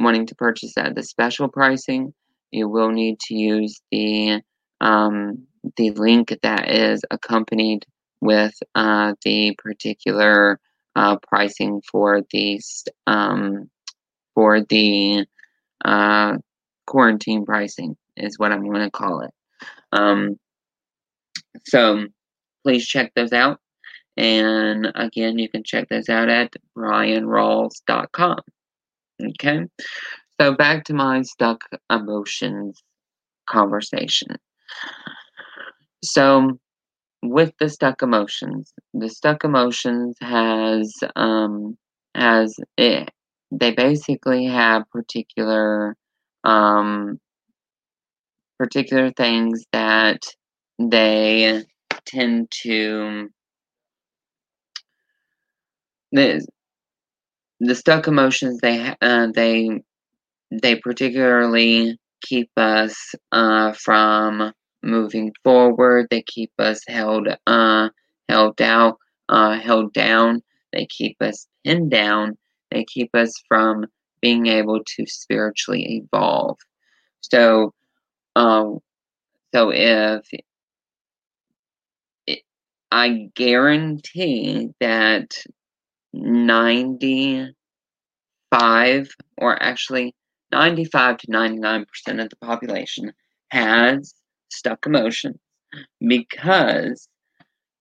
wanting 0.00 0.26
to 0.26 0.34
purchase 0.34 0.76
at 0.76 0.94
the 0.94 1.02
special 1.02 1.48
pricing, 1.48 2.14
you 2.50 2.68
will 2.68 2.90
need 2.90 3.20
to 3.20 3.34
use 3.34 3.80
the 3.90 4.40
um, 4.80 5.46
the 5.76 5.90
link 5.90 6.36
that 6.42 6.70
is 6.70 7.02
accompanied 7.10 7.84
with 8.20 8.54
uh, 8.74 9.14
the 9.24 9.54
particular 9.58 10.58
uh, 10.98 11.16
pricing 11.28 11.80
for 11.90 12.22
these 12.32 12.84
um, 13.06 13.70
for 14.34 14.62
the 14.62 15.24
uh, 15.84 16.36
quarantine 16.88 17.46
pricing 17.46 17.96
is 18.16 18.36
what 18.36 18.50
I'm 18.50 18.64
going 18.68 18.84
to 18.84 18.90
call 18.90 19.20
it. 19.20 19.30
Um, 19.92 20.36
so 21.66 22.04
please 22.64 22.84
check 22.84 23.12
those 23.14 23.32
out. 23.32 23.60
And 24.16 24.90
again, 24.96 25.38
you 25.38 25.48
can 25.48 25.62
check 25.62 25.88
those 25.88 26.08
out 26.08 26.28
at 26.28 26.52
brianrawls.com. 26.76 28.40
Okay, 29.22 29.66
so 30.40 30.54
back 30.54 30.84
to 30.84 30.94
my 30.94 31.22
stuck 31.22 31.62
emotions 31.90 32.82
conversation. 33.48 34.36
So, 36.02 36.58
with 37.22 37.52
the 37.60 37.68
stuck 37.68 38.02
emotions, 38.02 38.72
the 38.94 39.08
stuck 39.08 39.44
emotions 39.44 40.16
has 40.20 40.94
um, 41.16 41.76
has 42.14 42.56
it. 42.76 43.10
They 43.50 43.72
basically 43.72 44.46
have 44.46 44.90
particular 44.90 45.96
um, 46.44 47.20
particular 48.58 49.10
things 49.12 49.64
that 49.72 50.22
they 50.78 51.64
tend 52.06 52.50
to 52.50 53.30
the 56.12 56.46
the 57.60 57.74
stuck 57.74 58.06
emotions 58.06 58.58
they 58.60 58.94
uh, 59.00 59.28
they 59.34 59.82
they 60.50 60.76
particularly 60.76 61.98
keep 62.22 62.50
us 62.56 63.14
uh, 63.32 63.72
from 63.72 64.52
moving 64.82 65.32
forward. 65.44 66.08
They 66.10 66.22
keep 66.22 66.52
us 66.58 66.80
held 66.86 67.28
uh, 67.46 67.88
held 68.28 68.60
out, 68.60 68.98
uh, 69.28 69.58
held 69.58 69.92
down. 69.92 70.42
They 70.72 70.86
keep 70.86 71.16
us 71.20 71.46
pinned 71.64 71.90
down. 71.90 72.36
They 72.70 72.84
keep 72.84 73.14
us 73.14 73.32
from 73.48 73.86
being 74.20 74.46
able 74.46 74.82
to 74.84 75.06
spiritually 75.06 76.04
evolve. 76.04 76.58
So, 77.20 77.74
um, 78.36 78.80
so 79.54 79.70
if 79.72 80.28
I 82.90 83.28
guarantee 83.34 84.70
that 84.80 85.34
95 86.12 89.08
or 89.36 89.62
actually 89.62 90.14
95 90.50 91.18
to 91.18 91.26
99% 91.26 91.84
of 92.22 92.30
the 92.30 92.36
population 92.40 93.12
has 93.50 94.14
stuck 94.50 94.86
emotions 94.86 95.36
because 96.06 97.08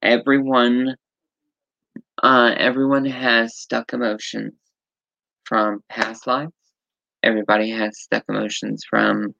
everyone 0.01 0.95
uh, 2.23 2.53
everyone 2.57 3.05
has 3.05 3.57
stuck 3.57 3.93
emotions 3.93 4.53
from 5.45 5.81
past 5.89 6.27
lives 6.27 6.51
everybody 7.23 7.69
has 7.69 7.99
stuck 7.99 8.23
emotions 8.29 8.83
from 8.89 9.33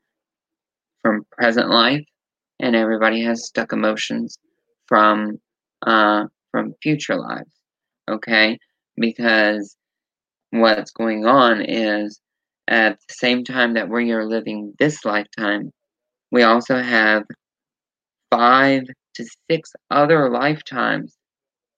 from 1.02 1.26
present 1.32 1.70
life. 1.70 2.04
And 2.60 2.76
everybody 2.76 3.22
has 3.24 3.46
stuck 3.46 3.72
emotions 3.72 4.40
from 4.88 5.40
uh, 5.86 6.26
from 6.52 6.74
future 6.82 7.16
lives 7.16 7.52
okay? 8.10 8.58
Because 8.98 9.76
what's 10.52 10.92
going 10.92 11.26
on 11.26 11.62
is 11.62 12.20
at 12.68 12.98
the 13.08 13.14
same 13.14 13.44
time 13.44 13.74
that 13.76 13.90
we 13.90 14.12
are 14.12 14.26
living 14.26 14.74
this 14.80 15.06
lifetime, 15.06 15.72
we 16.32 16.44
also 16.44 16.82
have 16.82 17.24
five 18.30 18.84
to 19.16 19.26
six 19.50 19.72
other 19.90 20.30
lifetimes 20.30 21.16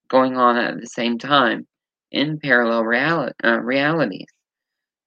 going 0.10 0.38
on 0.38 0.58
at 0.58 0.80
the 0.80 0.88
same 0.88 1.18
time 1.18 1.68
in 2.12 2.40
parallel 2.40 2.84
reali- 2.84 3.34
uh, 3.44 3.60
realities. 3.60 4.28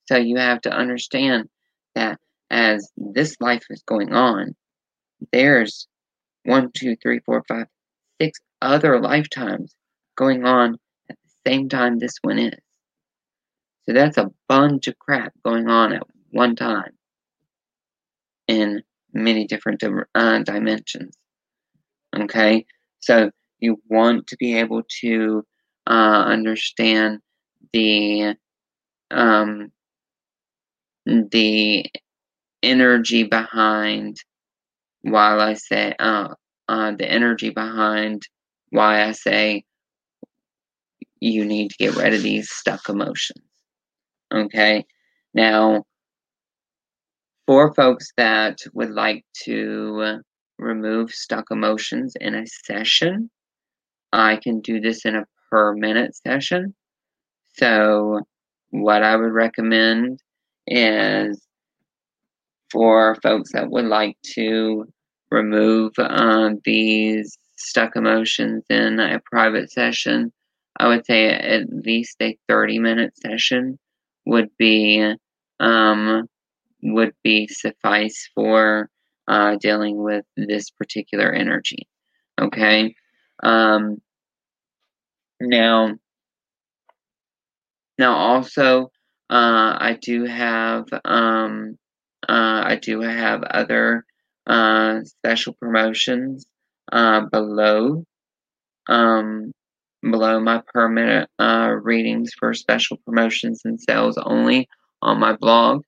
So 0.07 0.17
you 0.17 0.37
have 0.37 0.61
to 0.63 0.71
understand 0.71 1.49
that 1.95 2.19
as 2.51 2.91
this 2.97 3.37
life 3.41 3.65
is 3.71 3.83
going 3.87 4.13
on, 4.13 4.55
there's 5.33 5.89
one, 6.45 6.71
two, 6.73 6.97
three, 6.97 7.21
four, 7.21 7.43
five, 7.49 7.67
six 8.21 8.39
other 8.61 9.01
lifetimes 9.01 9.75
going 10.17 10.45
on 10.45 10.77
at 11.11 11.17
the 11.25 11.51
same 11.51 11.69
time 11.69 11.99
this 11.99 12.17
one 12.23 12.39
is. 12.39 12.59
So 13.85 13.93
that's 13.93 14.19
a 14.19 14.31
bunch 14.49 14.87
of 14.87 14.99
crap 14.99 15.33
going 15.45 15.69
on 15.69 15.93
at 15.93 16.03
one 16.31 16.55
time 16.55 16.93
in 18.47 18.83
many 19.13 19.47
different 19.47 19.83
uh, 20.15 20.39
dimensions. 20.41 21.17
Okay, 22.17 22.65
so 23.01 23.31
you 23.59 23.81
want 23.89 24.27
to 24.27 24.37
be 24.37 24.57
able 24.59 24.83
to 25.01 25.45
uh, 25.87 26.25
understand 26.27 27.21
the 27.73 28.35
um, 29.11 29.73
the 31.07 31.85
energy 32.63 33.25
behind 33.25 34.17
while 35.03 35.41
I 35.41 35.55
say 35.55 35.95
uh, 35.99 36.29
uh, 36.69 36.93
the 36.93 37.11
energy 37.11 37.51
behind 37.51 38.23
why 38.71 39.05
I 39.05 39.13
say 39.13 39.65
you 41.21 41.45
need 41.45 41.71
to 41.71 41.77
get 41.79 41.97
rid 41.97 42.15
of 42.15 42.23
these 42.23 42.51
stuck 42.51 42.89
emotions. 42.89 43.45
Okay? 44.33 44.85
Now, 45.35 45.85
for 47.53 47.75
folks 47.75 48.11
that 48.17 48.59
would 48.73 48.93
like 48.93 49.23
to 49.45 50.23
remove 50.59 51.11
stuck 51.11 51.51
emotions 51.51 52.15
in 52.19 52.35
a 52.35 52.47
session, 52.47 53.29
I 54.11 54.37
can 54.43 54.63
do 54.63 54.81
this 54.81 55.05
in 55.05 55.17
a 55.17 55.27
per 55.51 55.75
minute 55.75 56.17
session. 56.17 56.75
So, 57.59 58.21
what 58.71 59.03
I 59.03 59.17
would 59.17 59.35
recommend 59.35 60.21
is 60.67 61.47
for 62.71 63.17
folks 63.17 63.53
that 63.53 63.69
would 63.69 63.85
like 63.85 64.17
to 64.33 64.87
remove 65.31 65.93
uh, 65.99 66.53
these 66.65 67.37
stuck 67.57 67.97
emotions 67.97 68.65
in 68.71 68.99
a 68.99 69.21
private 69.31 69.71
session, 69.71 70.33
I 70.81 70.89
would 70.89 71.05
say 71.05 71.29
at 71.29 71.69
least 71.69 72.17
a 72.23 72.35
30 72.49 72.79
minute 72.79 73.13
session 73.19 73.79
would 74.25 74.49
be 74.57 75.13
um, 75.61 76.27
would 76.83 77.15
be 77.23 77.49
suffice 77.49 78.29
for 78.35 78.91
uh, 79.29 79.57
dealing 79.61 80.03
with 80.03 80.25
this 80.37 80.71
particular 80.71 81.33
energy. 81.33 81.89
Okay. 82.41 82.95
Um, 83.43 84.01
now, 85.41 85.95
now 87.99 88.15
also, 88.15 88.91
uh, 89.31 89.77
I 89.79 89.99
do 90.01 90.25
have 90.25 90.85
um, 91.05 91.79
uh, 92.29 92.63
I 92.65 92.79
do 92.81 93.01
have 93.01 93.43
other 93.43 94.05
uh, 94.47 95.01
special 95.05 95.55
promotions 95.55 96.47
uh, 96.93 97.23
below 97.31 98.05
um, 98.89 99.53
below 100.03 100.41
my 100.41 100.61
permanent 100.73 101.31
uh, 101.39 101.75
readings 101.83 102.33
for 102.39 102.53
special 102.55 102.99
promotions 103.05 103.63
and 103.65 103.81
sales 103.81 104.19
only 104.19 104.69
on 105.01 105.21
my 105.21 105.35
blog, 105.35 105.83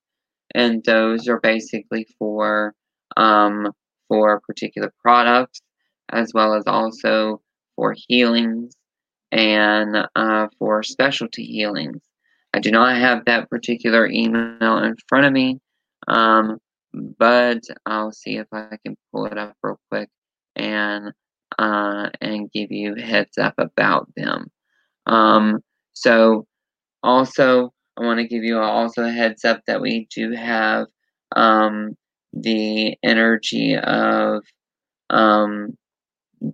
and 0.55 0.85
those 0.85 1.29
are 1.29 1.41
basically 1.41 2.07
for 2.19 2.75
um, 3.17 3.73
for 4.09 4.41
particular 4.41 4.93
products 5.01 5.61
as 6.11 6.33
well 6.35 6.55
as 6.55 6.65
also 6.67 7.41
for 7.77 7.95
healings 8.09 8.75
and 9.33 10.07
uh, 10.15 10.49
for 10.59 10.83
specialty 10.83 11.45
healings. 11.45 12.03
I 12.53 12.61
do 12.61 12.71
not 12.71 12.97
have 12.97 13.25
that 13.25 13.51
particular 13.51 14.07
email 14.07 14.79
in 14.79 14.95
front 15.09 15.27
of 15.27 15.33
me, 15.33 15.59
um, 16.07 16.59
but 17.19 17.63
I'll 17.85 18.13
see 18.13 18.37
if 18.37 18.47
I 18.53 18.79
can 18.85 18.97
pull 19.13 19.27
it 19.27 19.37
up 19.37 19.57
real 19.63 19.81
quick 19.91 20.09
and 20.55 21.13
uh, 21.59 22.11
and 22.21 22.51
give 22.53 22.71
you 22.71 22.95
heads 22.95 23.39
up 23.39 23.55
about 23.59 24.09
them. 24.17 24.47
Um, 25.07 25.61
so 25.95 26.47
also, 27.03 27.73
I 27.97 28.05
want 28.05 28.19
to 28.19 28.27
give 28.27 28.43
you 28.43 28.59
also 28.59 29.05
a 29.05 29.11
heads 29.11 29.45
up 29.45 29.61
that 29.67 29.81
we 29.81 30.09
do 30.15 30.33
have 30.33 30.87
um, 31.37 31.97
the 32.33 32.97
energy 33.03 33.77
of 33.77 34.43
um, 35.11 35.77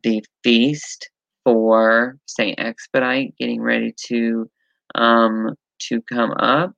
the 0.02 0.22
feast 0.44 1.10
for 1.44 2.16
Saint 2.26 2.60
Expedite 2.60 3.34
getting 3.38 3.62
ready 3.62 3.94
to 4.06 4.50
um, 4.94 5.54
to 5.80 6.02
come 6.02 6.32
up, 6.32 6.72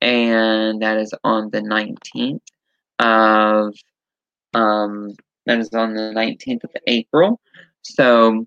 and 0.00 0.82
that 0.82 0.98
is 0.98 1.14
on 1.22 1.50
the 1.50 1.62
nineteenth 1.62 2.42
of 2.98 3.72
um, 4.54 5.10
that 5.46 5.58
is 5.60 5.72
on 5.74 5.94
the 5.94 6.12
nineteenth 6.12 6.64
of 6.64 6.70
April. 6.88 7.40
So 7.82 8.46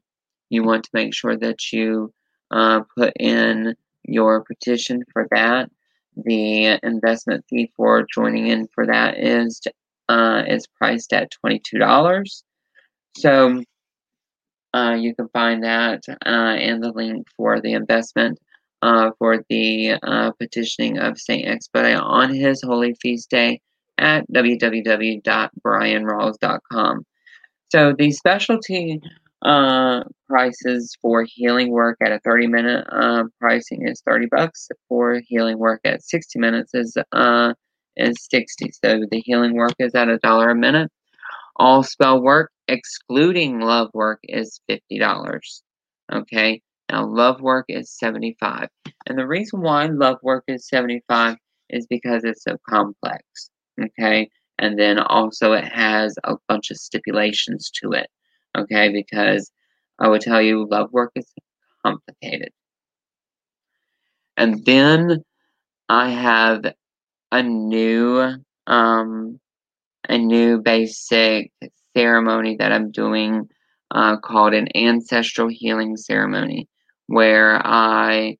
you 0.50 0.64
want 0.64 0.84
to 0.84 0.90
make 0.94 1.14
sure 1.14 1.38
that 1.38 1.72
you 1.72 2.14
uh, 2.52 2.82
put 2.98 3.14
in 3.20 3.76
your 4.12 4.44
petition 4.44 5.04
for 5.12 5.28
that. 5.32 5.70
The 6.16 6.80
investment 6.84 7.46
fee 7.50 7.72
for 7.76 8.06
joining 8.14 8.48
in 8.48 8.68
for 8.74 8.86
that 8.86 9.18
is 9.18 9.62
uh, 10.10 10.44
is 10.48 10.68
priced 10.68 11.14
at 11.14 11.32
twenty 11.32 11.60
two 11.60 11.78
dollars. 11.78 12.44
So 13.18 13.64
uh, 14.74 14.98
you 15.00 15.16
can 15.16 15.30
find 15.30 15.64
that 15.64 16.04
uh, 16.10 16.16
and 16.26 16.84
the 16.84 16.92
link 16.92 17.28
for 17.36 17.62
the 17.62 17.74
investment 17.74 18.40
uh, 18.82 19.12
for 19.18 19.44
the 19.50 19.98
uh, 20.04 20.32
petitioning 20.34 21.00
of 21.00 21.20
Saint 21.20 21.48
Expedite 21.48 21.98
on 21.98 22.32
his 22.34 22.62
holy 22.62 22.94
feast 23.02 23.30
day 23.30 23.62
at 23.98 24.30
www.brianrawls.com. 24.32 27.06
So 27.72 27.94
the 27.98 28.12
specialty 28.12 29.02
uh, 29.42 30.04
prices 30.28 30.96
for 31.02 31.26
healing 31.28 31.72
work 31.72 31.98
at 32.04 32.12
a 32.12 32.20
30 32.20 32.48
minute 32.48 32.86
uh, 32.92 33.24
pricing 33.40 33.88
is 33.88 34.02
30 34.06 34.28
bucks. 34.32 34.68
For 34.88 35.22
healing 35.26 35.58
work 35.58 35.82
at 35.86 36.04
60 36.04 36.40
minutes 36.40 36.72
is 36.74 36.98
uh, 37.14 37.54
is 37.96 38.16
60. 38.30 38.72
So 38.84 39.02
the 39.10 39.22
healing 39.22 39.56
work 39.56 39.74
is 39.80 39.96
at 39.96 40.10
a 40.10 40.18
dollar 40.20 40.50
a 40.50 40.56
minute. 40.56 40.92
All 41.58 41.84
spell 41.84 42.22
work, 42.22 42.52
excluding 42.68 43.60
love 43.60 43.90
work, 43.94 44.20
is 44.24 44.62
$50. 44.70 45.62
Okay. 46.14 46.62
Now 46.92 47.06
love 47.06 47.42
work 47.42 47.66
is 47.70 47.98
75. 47.98 48.68
And 49.08 49.18
the 49.18 49.28
reason 49.28 49.62
why 49.62 49.86
love 49.86 50.18
work 50.24 50.44
is 50.48 50.68
75 50.68 51.36
is 51.70 51.86
because 51.90 52.24
it's 52.24 52.44
so 52.44 52.58
complex. 52.68 53.24
Okay. 53.82 54.30
And 54.58 54.78
then 54.78 55.00
also 55.00 55.54
it 55.54 55.66
has 55.66 56.16
a 56.24 56.36
bunch 56.48 56.72
of 56.72 56.78
stipulations 56.78 57.72
to 57.82 57.92
it 57.92 58.08
okay? 58.62 58.90
Because 58.92 59.52
I 60.00 60.08
would 60.08 60.22
tell 60.22 60.42
you, 60.42 60.68
love 60.70 60.92
work 60.92 61.12
is 61.16 61.32
complicated. 61.86 62.52
And 64.38 64.66
then 64.66 65.24
I 65.90 66.10
have 66.10 66.66
a 67.32 67.44
new, 67.44 68.36
um, 68.68 69.40
a 70.08 70.18
new 70.18 70.62
basic 70.62 71.52
ceremony 71.96 72.56
that 72.60 72.72
I'm 72.72 72.92
doing 72.92 73.48
uh, 73.92 74.18
called 74.18 74.54
an 74.54 74.68
ancestral 74.76 75.50
healing 75.50 75.98
ceremony, 75.98 76.70
where 77.08 77.60
I 77.66 78.38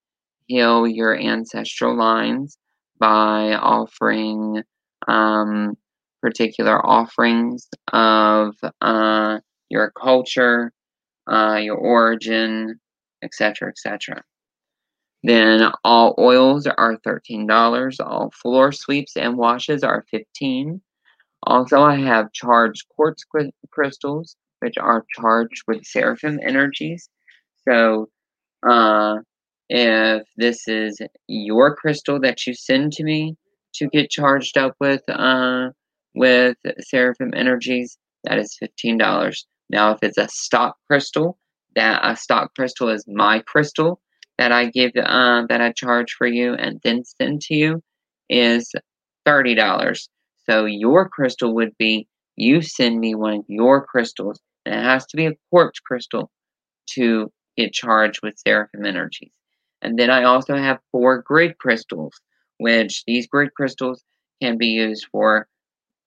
heal 0.48 0.88
your 0.88 1.18
ancestral 1.18 1.98
lines 1.98 2.58
by 3.00 3.54
offering 3.54 4.64
um, 5.08 5.76
particular 6.22 6.86
offerings 6.86 7.68
of 7.94 8.56
uh, 8.82 9.40
your 9.70 9.92
culture, 9.92 10.72
uh, 11.32 11.60
your 11.62 11.78
origin, 11.78 12.80
etc., 13.24 13.70
etc. 13.70 14.24
Then 15.24 15.72
all 15.84 16.16
oils 16.18 16.66
are 16.68 16.98
$13. 17.06 17.96
All 18.00 18.32
floor 18.32 18.72
sweeps 18.72 19.18
and 19.18 19.38
washes 19.38 19.84
are 19.84 20.06
15 20.10 20.82
Also, 21.44 21.82
I 21.82 21.98
have 21.98 22.32
charged 22.34 22.88
quartz 22.90 23.24
crystals, 23.72 24.36
which 24.60 24.78
are 24.78 25.06
charged 25.16 25.64
with 25.68 25.86
seraphim 25.86 26.40
energies. 26.44 27.10
So, 27.68 28.10
uh, 28.68 29.18
if 29.70 30.28
this 30.38 30.68
is 30.68 31.00
your 31.28 31.76
crystal 31.76 32.20
that 32.22 32.46
you 32.48 32.54
send 32.54 32.94
to 32.94 33.04
me 33.04 33.38
to 33.76 33.88
get 33.90 34.10
charged 34.10 34.58
up 34.58 34.76
with 34.80 35.02
uh, 35.10 35.70
with 36.16 36.58
seraphim 36.80 37.34
energies, 37.36 37.98
that 38.24 38.40
is 38.40 38.58
$15. 38.62 39.46
Now, 39.70 39.92
if 39.92 40.00
it's 40.02 40.18
a 40.18 40.28
stock 40.30 40.78
crystal, 40.88 41.38
that 41.76 42.02
a 42.04 42.16
stock 42.16 42.54
crystal 42.56 42.90
is 42.90 43.06
my 43.08 43.40
crystal 43.40 44.02
that 44.38 44.52
I 44.52 44.66
give 44.68 44.92
uh, 44.96 45.44
that 45.50 45.62
I 45.62 45.72
charge 45.74 46.14
for 46.18 46.28
you 46.28 46.54
and 46.54 46.80
then 46.84 47.04
send 47.04 47.42
to 47.42 47.56
you 47.56 47.84
is 48.30 48.72
thirty 49.26 49.54
dollars. 49.54 50.10
So 50.50 50.66
your 50.66 51.08
crystal 51.10 51.54
would 51.56 51.78
be 51.78 52.08
you 52.36 52.62
send 52.62 53.00
me 53.00 53.16
one 53.16 53.34
of 53.34 53.46
your 53.48 53.86
crystals, 53.86 54.40
and 54.66 54.76
it 54.76 54.84
has 54.84 55.06
to 55.08 55.18
be 55.18 55.26
a 55.26 55.34
quartz 55.50 55.80
crystal 55.80 56.32
to 56.94 57.32
get 57.58 57.74
charged 57.74 58.22
with 58.24 58.40
seraphim 58.40 58.86
energies. 58.86 59.34
And 59.82 60.00
then 60.00 60.10
I 60.10 60.24
also 60.24 60.56
have 60.56 60.80
four 60.92 61.22
grid 61.22 61.58
crystals, 61.58 62.14
which 62.58 63.04
these 63.06 63.28
grid 63.28 63.54
crystals 63.56 64.04
can 64.42 64.58
be 64.58 64.68
used 64.68 65.08
for 65.12 65.48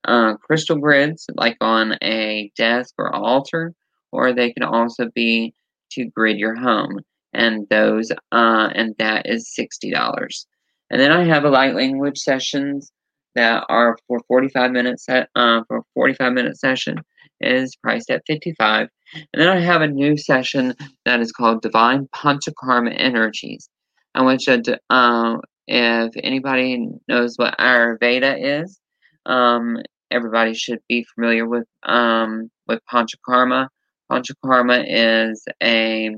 uh, 0.05 0.35
crystal 0.37 0.77
grids, 0.77 1.25
like 1.35 1.57
on 1.61 1.97
a 2.03 2.51
desk 2.57 2.93
or 2.97 3.13
altar, 3.13 3.73
or 4.11 4.33
they 4.33 4.51
can 4.51 4.63
also 4.63 5.09
be 5.15 5.53
to 5.91 6.05
grid 6.05 6.37
your 6.37 6.55
home. 6.55 6.99
And 7.33 7.67
those, 7.69 8.11
uh, 8.31 8.69
and 8.75 8.95
that 8.99 9.25
is 9.27 9.53
sixty 9.53 9.91
dollars. 9.91 10.47
And 10.91 11.01
then 11.01 11.11
I 11.11 11.23
have 11.25 11.43
a 11.45 11.49
light 11.49 11.75
language 11.75 12.19
sessions 12.19 12.91
that 13.35 13.65
are 13.69 13.97
for 14.07 14.19
45 14.27 14.71
minutes 14.71 15.05
set, 15.05 15.29
uh, 15.35 15.61
for 15.67 15.83
45 15.95 16.33
minute 16.33 16.59
session 16.59 16.97
is 17.41 17.75
priced 17.75 18.09
at 18.09 18.23
55 18.27 18.87
and 19.15 19.25
then 19.33 19.49
i 19.49 19.59
have 19.59 19.81
a 19.81 19.87
new 19.87 20.17
session 20.17 20.73
that 21.05 21.19
is 21.19 21.31
called 21.31 21.61
divine 21.61 22.07
panchakarma 22.15 22.93
energies 22.97 23.69
i 24.15 24.21
want 24.21 24.45
you 24.47 24.61
to 24.61 24.79
uh, 24.89 25.37
if 25.67 26.13
anybody 26.23 26.87
knows 27.07 27.35
what 27.37 27.57
ayurveda 27.59 28.61
is 28.61 28.79
um, 29.25 29.77
everybody 30.13 30.53
should 30.53 30.79
be 30.87 31.05
familiar 31.15 31.47
with 31.47 31.67
um, 31.83 32.49
with 32.67 32.79
Panchakarma. 32.91 33.67
Panchakarma 34.11 34.85
is 34.87 35.43
a 35.61 36.15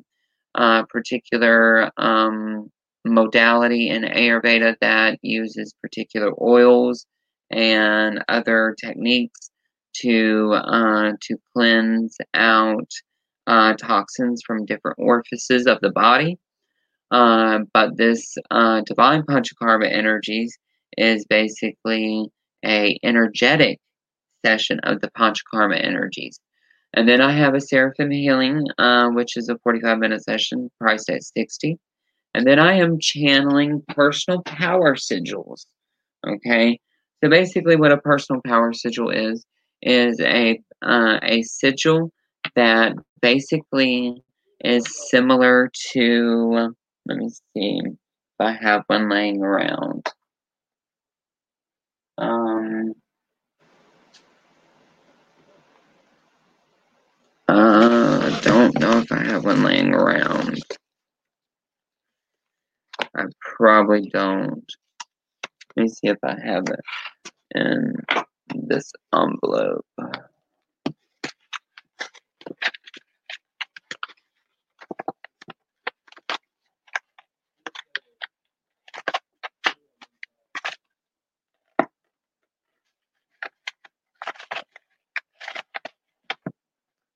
uh, 0.55 0.83
particular 0.85 1.91
um, 1.97 2.69
modality 3.05 3.89
in 3.89 4.03
Ayurveda 4.03 4.75
that 4.81 5.19
uses 5.21 5.73
particular 5.81 6.31
oils 6.41 7.05
and 7.51 8.23
other 8.27 8.75
techniques 8.79 9.51
to 10.01 10.53
uh, 10.53 11.11
to 11.21 11.37
cleanse 11.53 12.17
out 12.33 12.89
uh, 13.47 13.73
toxins 13.73 14.41
from 14.45 14.65
different 14.65 14.97
orifices 14.99 15.67
of 15.67 15.79
the 15.81 15.91
body. 15.91 16.37
Uh, 17.11 17.59
but 17.73 17.95
this 17.97 18.35
uh, 18.51 18.81
divine 18.81 19.21
panchakarma 19.23 19.89
energies 19.89 20.57
is 20.97 21.25
basically 21.25 22.25
a 22.65 22.97
energetic 23.03 23.79
session 24.45 24.79
of 24.83 25.01
the 25.01 25.09
Panchakarma 25.11 25.83
energies. 25.83 26.39
And 26.93 27.09
then 27.09 27.21
I 27.21 27.31
have 27.31 27.55
a 27.55 27.61
Seraphim 27.61 28.11
Healing, 28.11 28.65
uh, 28.77 29.09
which 29.09 29.35
is 29.35 29.49
a 29.49 29.57
45 29.59 29.97
minute 29.97 30.23
session 30.23 30.69
priced 30.79 31.09
at 31.09 31.23
60 31.23 31.77
And 32.33 32.45
then 32.47 32.59
I 32.59 32.73
am 32.73 32.99
channeling 32.99 33.83
personal 33.89 34.41
power 34.43 34.95
sigils. 34.95 35.65
Okay. 36.25 36.79
So 37.23 37.29
basically, 37.29 37.75
what 37.75 37.91
a 37.91 37.97
personal 37.97 38.41
power 38.41 38.71
sigil 38.73 39.09
is, 39.09 39.45
is 39.81 40.19
a, 40.21 40.59
uh, 40.81 41.19
a 41.23 41.41
sigil 41.43 42.11
that 42.55 42.93
basically 43.21 44.21
is 44.63 44.85
similar 45.09 45.69
to, 45.91 46.73
let 47.05 47.17
me 47.17 47.29
see 47.29 47.81
if 47.83 47.93
I 48.39 48.53
have 48.53 48.83
one 48.87 49.09
laying 49.09 49.41
around. 49.41 50.07
Um, 52.17 52.93
uh, 57.47 58.41
don't 58.41 58.64
know 58.79 58.99
if 58.99 59.11
I 59.11 59.23
have 59.23 59.45
one 59.45 59.63
laying 59.63 59.93
around. 59.93 60.59
I 63.15 63.23
probably 63.39 64.09
don't. 64.09 64.63
Let 65.75 65.83
me 65.83 65.89
see 65.89 66.07
if 66.07 66.17
I 66.23 66.35
have 66.43 66.63
it 66.67 66.79
in 67.55 67.93
this 68.53 68.91
envelope. 69.13 69.85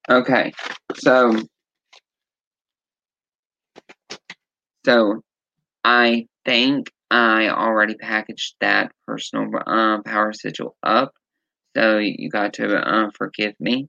Okay, 0.10 0.52
so 1.00 1.42
so 4.86 5.22
I 5.84 6.28
think 6.46 6.92
I 7.12 7.50
already 7.50 7.96
packaged 7.96 8.56
that 8.62 8.92
personal 9.08 9.50
uh, 9.66 10.02
power 10.04 10.34
sigil 10.34 10.76
up, 10.84 11.14
so 11.76 11.98
you 11.98 12.30
got 12.30 12.54
to 12.56 12.76
uh, 12.76 13.10
forgive 13.18 13.54
me. 13.60 13.88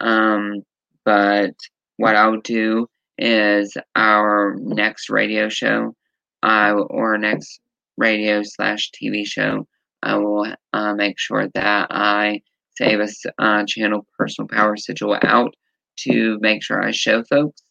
Um, 0.00 0.62
but 1.04 1.54
what 1.96 2.16
I'll 2.16 2.40
do 2.40 2.88
is 3.18 3.76
our 3.94 4.56
next 4.58 5.08
radio 5.10 5.48
show, 5.48 5.94
uh, 6.42 6.74
or 6.90 7.18
next 7.18 7.60
radio 7.96 8.42
slash 8.42 8.90
TV 8.90 9.26
show, 9.26 9.66
I 10.02 10.16
will 10.16 10.52
uh, 10.72 10.94
make 10.94 11.18
sure 11.18 11.48
that 11.54 11.88
I 11.90 12.42
save 12.76 13.00
a 13.00 13.08
uh, 13.38 13.64
channel 13.66 14.06
personal 14.18 14.48
power 14.48 14.76
sigil 14.76 15.16
out 15.22 15.54
to 15.98 16.38
make 16.40 16.62
sure 16.62 16.82
I 16.82 16.90
show 16.90 17.22
folks 17.24 17.62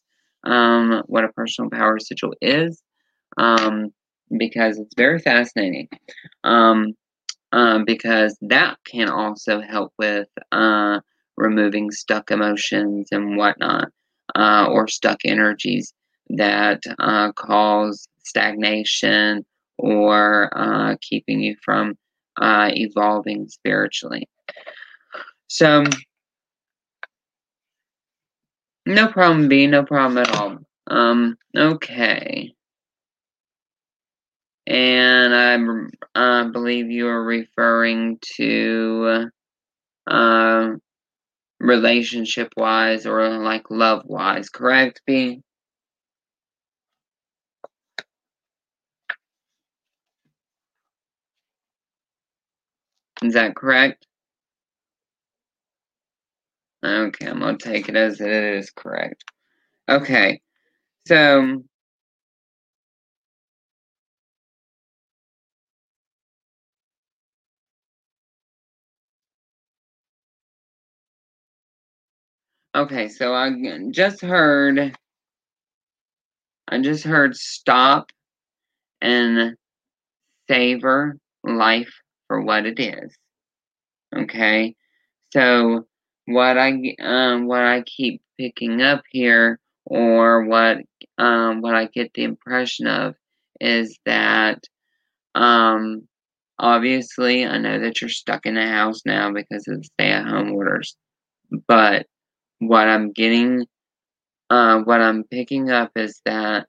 um, 0.44 1.02
what 1.06 1.24
a 1.24 1.32
personal 1.32 1.70
power 1.70 1.98
sigil 1.98 2.34
is 2.40 2.82
um, 3.36 3.90
because 4.38 4.78
it's 4.78 4.94
very 4.96 5.18
fascinating. 5.18 5.88
Um, 6.44 6.94
um, 7.52 7.84
because 7.84 8.36
that 8.42 8.76
can 8.86 9.08
also 9.08 9.60
help 9.60 9.92
with 9.98 10.28
uh, 10.52 11.00
removing 11.36 11.90
stuck 11.90 12.30
emotions 12.30 13.08
and 13.12 13.36
whatnot, 13.36 13.88
uh, 14.34 14.66
or 14.68 14.88
stuck 14.88 15.18
energies 15.24 15.92
that 16.30 16.82
uh, 16.98 17.32
cause 17.32 18.08
stagnation 18.24 19.44
or 19.78 20.50
uh, 20.56 20.96
keeping 21.00 21.40
you 21.40 21.56
from 21.64 21.96
uh, 22.40 22.70
evolving 22.72 23.48
spiritually. 23.48 24.28
So, 25.48 25.84
no 28.86 29.08
problem, 29.08 29.48
B. 29.48 29.66
No 29.66 29.84
problem 29.84 30.18
at 30.18 30.34
all. 30.36 30.58
Um, 30.86 31.36
okay. 31.56 32.54
And 34.66 35.34
I 35.34 36.20
uh, 36.20 36.44
believe 36.48 36.90
you 36.90 37.06
are 37.08 37.22
referring 37.22 38.18
to 38.36 39.30
uh, 40.08 40.68
relationship 41.60 42.52
wise 42.56 43.06
or 43.06 43.28
like 43.38 43.70
love 43.70 44.02
wise, 44.06 44.48
correct, 44.48 45.02
B? 45.06 45.42
Is 53.22 53.34
that 53.34 53.56
correct? 53.56 54.06
Okay, 56.86 57.26
I'm 57.26 57.40
gonna 57.40 57.58
take 57.58 57.88
it 57.88 57.96
as 57.96 58.20
it 58.20 58.30
is 58.30 58.70
correct. 58.70 59.24
Okay, 59.88 60.40
so 61.06 61.62
okay, 72.74 73.08
so 73.08 73.34
I 73.34 73.50
just 73.90 74.20
heard, 74.20 74.96
I 76.68 76.80
just 76.80 77.04
heard 77.04 77.34
stop 77.36 78.10
and 79.02 79.56
savor 80.48 81.18
life 81.44 81.92
for 82.28 82.42
what 82.42 82.66
it 82.66 82.80
is. 82.80 83.16
Okay, 84.16 84.74
so 85.32 85.86
what 86.26 86.58
I 86.58 86.94
um 87.02 87.46
what 87.46 87.62
I 87.62 87.82
keep 87.82 88.22
picking 88.38 88.82
up 88.82 89.02
here, 89.10 89.60
or 89.86 90.44
what 90.44 90.78
um 91.18 91.62
what 91.62 91.74
I 91.74 91.86
get 91.86 92.12
the 92.14 92.24
impression 92.24 92.86
of, 92.86 93.14
is 93.60 93.98
that 94.06 94.60
um 95.34 96.06
obviously 96.58 97.46
I 97.46 97.58
know 97.58 97.80
that 97.80 98.00
you're 98.00 98.10
stuck 98.10 98.46
in 98.46 98.54
the 98.54 98.66
house 98.66 99.02
now 99.06 99.32
because 99.32 99.66
of 99.68 99.78
the 99.78 99.84
stay-at-home 99.84 100.52
orders, 100.52 100.96
but 101.68 102.06
what 102.60 102.88
I'm 102.88 103.12
getting, 103.12 103.66
uh, 104.50 104.80
what 104.80 105.00
I'm 105.02 105.24
picking 105.24 105.70
up 105.70 105.92
is 105.96 106.20
that 106.24 106.66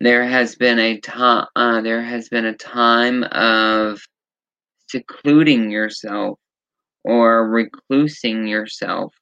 there 0.00 0.24
has 0.26 0.56
been 0.56 0.78
a 0.78 0.98
time, 1.00 1.46
uh, 1.56 1.80
there 1.82 2.02
has 2.02 2.28
been 2.28 2.46
a 2.46 2.56
time 2.56 3.24
of 3.24 4.00
secluding 4.90 5.70
yourself 5.70 6.38
or 7.04 7.48
reclusing 7.48 8.48
yourself 8.48 9.14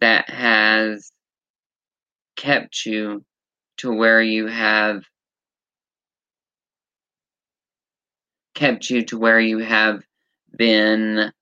that 0.00 0.30
has 0.30 1.12
kept 2.36 2.86
you 2.86 3.24
to 3.78 3.92
where 3.92 4.22
you 4.22 4.46
have 4.46 5.02
kept 8.54 8.90
you 8.90 9.04
to 9.04 9.18
where 9.18 9.40
you 9.40 9.58
have 9.58 10.02
been 10.56 11.32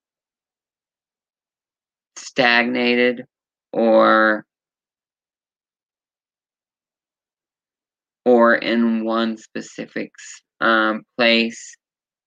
stagnated 2.17 3.25
or 3.73 4.45
or 8.25 8.55
in 8.55 9.05
one 9.05 9.39
specific 9.39 10.13
um, 10.61 11.03
place, 11.17 11.77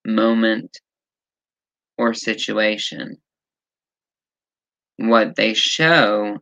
moment, 0.06 0.80
or 1.98 2.14
situation 2.14 3.18
what 5.10 5.36
they 5.36 5.54
show 5.54 6.38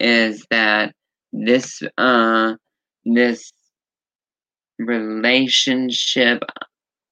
is 0.00 0.44
that 0.50 0.94
this 1.32 1.82
uh 1.98 2.54
this 3.04 3.52
relationship 4.78 6.42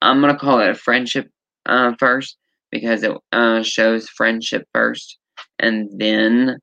i'm 0.02 0.20
gonna 0.20 0.38
call 0.38 0.60
it 0.60 0.70
a 0.70 0.74
friendship 0.74 1.28
uh 1.66 1.92
first 1.98 2.36
because 2.70 3.02
it 3.02 3.12
uh 3.32 3.62
shows 3.62 4.08
friendship 4.08 4.66
first 4.74 5.18
and 5.58 5.88
then 5.98 6.58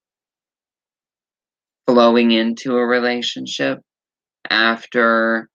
flowing 1.87 2.31
into 2.31 2.75
a 2.77 2.85
relationship 2.85 3.79
after 4.49 5.49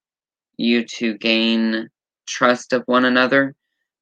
you 0.59 0.85
two 0.85 1.17
gain 1.19 1.89
trust 2.29 2.73
of 2.73 2.83
one 2.87 3.05
another 3.05 3.55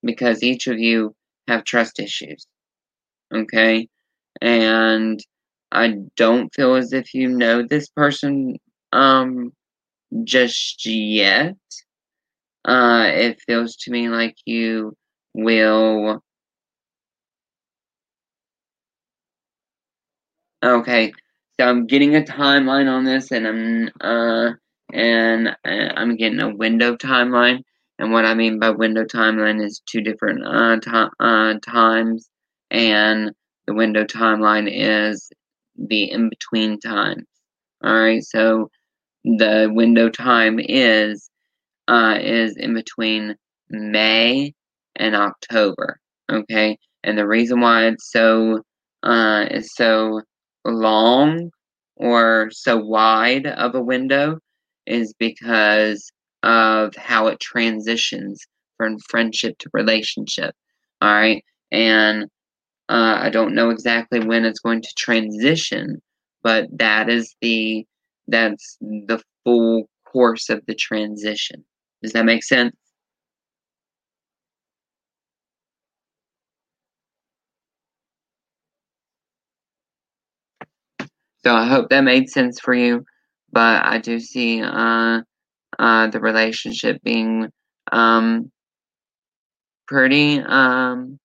because 0.02 0.42
each 0.42 0.66
of 0.66 0.78
you 0.78 1.14
have 1.48 1.64
trust 1.64 2.00
issues 2.00 2.46
okay 3.34 3.88
and 4.42 5.20
I 5.73 5.97
don't 6.16 6.55
feel 6.55 6.75
as 6.77 6.92
if 6.92 7.14
you 7.14 7.29
know 7.29 7.62
this 7.62 7.88
person 7.88 8.57
um 8.92 9.53
just 10.25 10.87
yet. 10.87 11.57
Uh 12.64 13.07
it 13.12 13.40
feels 13.47 13.77
to 13.77 13.90
me 13.90 14.09
like 14.09 14.37
you 14.47 14.94
will 15.35 16.23
Okay, 20.62 21.12
so 21.61 21.66
I'm 21.66 21.87
getting 21.87 22.16
a 22.16 22.20
timeline 22.23 22.90
on 22.90 23.05
this 23.05 23.31
and 23.33 23.47
I'm 23.47 23.90
uh 24.01 24.53
and 24.92 25.49
uh, 25.49 25.92
I'm 25.97 26.16
getting 26.16 26.40
a 26.40 26.55
window 26.55 26.97
timeline. 26.97 27.62
And 27.99 28.12
what 28.12 28.25
I 28.25 28.35
mean 28.35 28.59
by 28.59 28.70
window 28.70 29.05
timeline 29.05 29.62
is 29.64 29.83
two 29.87 30.01
different 30.01 30.44
uh, 30.44 30.77
to- 30.81 31.11
uh 31.20 31.55
times 31.64 32.29
and 32.70 33.33
the 33.66 33.74
window 33.74 34.05
timeline 34.05 34.68
is 34.70 35.31
the 35.77 36.11
in 36.11 36.29
between 36.29 36.79
times. 36.81 37.27
All 37.83 37.94
right, 37.94 38.22
so 38.22 38.70
the 39.24 39.70
window 39.72 40.09
time 40.09 40.59
is 40.61 41.31
uh, 41.88 42.18
is 42.20 42.57
in 42.57 42.74
between 42.74 43.37
May 43.70 44.55
and 44.96 45.14
October. 45.14 45.98
Okay, 46.31 46.79
and 47.03 47.18
the 47.18 47.27
reason 47.27 47.61
why 47.61 47.87
it's 47.87 48.11
so 48.11 48.62
uh, 49.03 49.46
is 49.50 49.74
so 49.74 50.22
long 50.64 51.50
or 51.96 52.48
so 52.50 52.77
wide 52.77 53.46
of 53.46 53.74
a 53.74 53.83
window 53.83 54.38
is 54.87 55.14
because 55.18 56.11
of 56.42 56.94
how 56.96 57.27
it 57.27 57.40
transitions 57.40 58.46
from 58.77 58.98
friendship 59.09 59.57
to 59.59 59.70
relationship. 59.72 60.55
All 61.00 61.12
right. 61.12 61.42
And 61.72 62.27
uh, 62.88 63.18
I 63.20 63.31
don't 63.31 63.55
know 63.55 63.70
exactly 63.70 64.20
when 64.20 64.44
it's 64.44 64.61
going 64.61 64.83
to 64.83 64.94
transition, 64.97 66.03
but 66.42 66.66
that 66.79 67.09
is 67.09 67.35
the 67.40 67.87
that's 68.29 68.77
the 68.81 69.23
full 69.44 69.88
course 70.07 70.49
of 70.51 70.64
the 70.66 70.75
transition. 70.75 71.64
Does 72.03 72.12
that 72.12 72.25
make 72.25 72.44
sense? 72.44 72.75
So 81.44 81.55
I 81.55 81.66
hope 81.66 81.90
that 81.90 82.01
made 82.03 82.29
sense 82.31 82.59
for 82.61 82.75
you, 82.75 83.05
but 83.53 83.85
I 83.85 83.99
do 83.99 84.18
see 84.18 84.62
uh, 84.62 85.20
uh, 85.79 86.07
the 86.09 86.20
relationship 86.20 87.03
being 87.03 87.51
um, 87.92 88.51
pretty 89.87 90.40
um, 90.40 91.18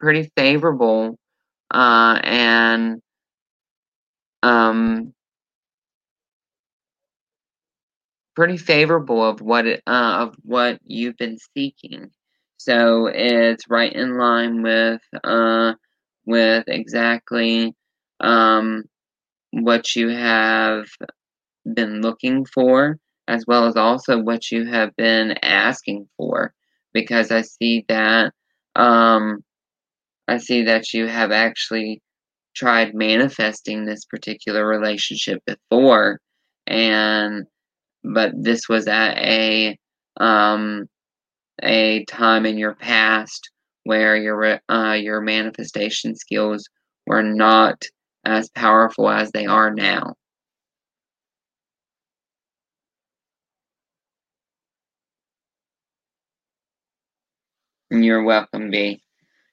pretty 0.00 0.30
favorable 0.36 1.18
uh, 1.72 2.20
and 2.24 3.00
um, 4.42 5.12
pretty 8.34 8.56
favorable 8.56 9.24
of 9.24 9.40
what 9.40 9.66
it, 9.66 9.82
uh, 9.86 10.26
of 10.28 10.34
what 10.42 10.78
you've 10.84 11.16
been 11.16 11.38
seeking. 11.54 12.10
So 12.58 13.06
it's 13.06 13.68
right 13.68 13.92
in 13.92 14.16
line 14.18 14.62
with 14.62 15.00
uh, 15.24 15.74
with 16.24 16.64
exactly 16.68 17.74
um, 18.20 18.84
what 19.52 19.96
you 19.96 20.08
have 20.10 20.86
been 21.74 22.02
looking 22.02 22.44
for, 22.46 22.98
as 23.28 23.44
well 23.46 23.66
as 23.66 23.76
also 23.76 24.20
what 24.20 24.50
you 24.52 24.66
have 24.66 24.94
been 24.96 25.32
asking 25.42 26.08
for. 26.16 26.54
Because 26.94 27.30
I 27.32 27.42
see 27.42 27.84
that 27.88 28.32
um, 28.76 29.44
I 30.28 30.38
see 30.38 30.62
that 30.64 30.92
you 30.92 31.06
have 31.06 31.32
actually 31.32 32.02
tried 32.56 32.94
manifesting 32.94 33.84
this 33.84 34.04
particular 34.06 34.66
relationship 34.66 35.42
before, 35.46 36.20
and 36.66 37.46
but 38.04 38.32
this 38.36 38.68
was 38.68 38.88
at 38.88 39.18
a 39.18 39.78
um, 40.18 40.88
a 41.62 42.04
time 42.06 42.46
in 42.46 42.58
your 42.58 42.74
past 42.74 43.50
where 43.84 44.16
your 44.16 44.60
uh, 44.70 44.94
your 44.94 45.20
manifestation 45.20 46.16
skills 46.16 46.68
were 47.06 47.22
not 47.22 47.82
as 48.24 48.50
powerful 48.50 49.08
as 49.10 49.30
they 49.32 49.46
are 49.46 49.72
now. 49.74 50.14
You're 57.90 58.22
welcome, 58.22 58.70
B. 58.70 59.00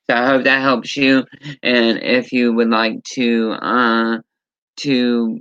So 0.10 0.16
I 0.16 0.28
hope 0.28 0.44
that 0.44 0.62
helps 0.62 0.98
you. 0.98 1.24
And 1.62 2.00
if 2.02 2.34
you 2.34 2.54
would 2.54 2.70
like 2.70 3.04
to 3.14 3.52
uh, 3.54 4.18
to 4.78 5.40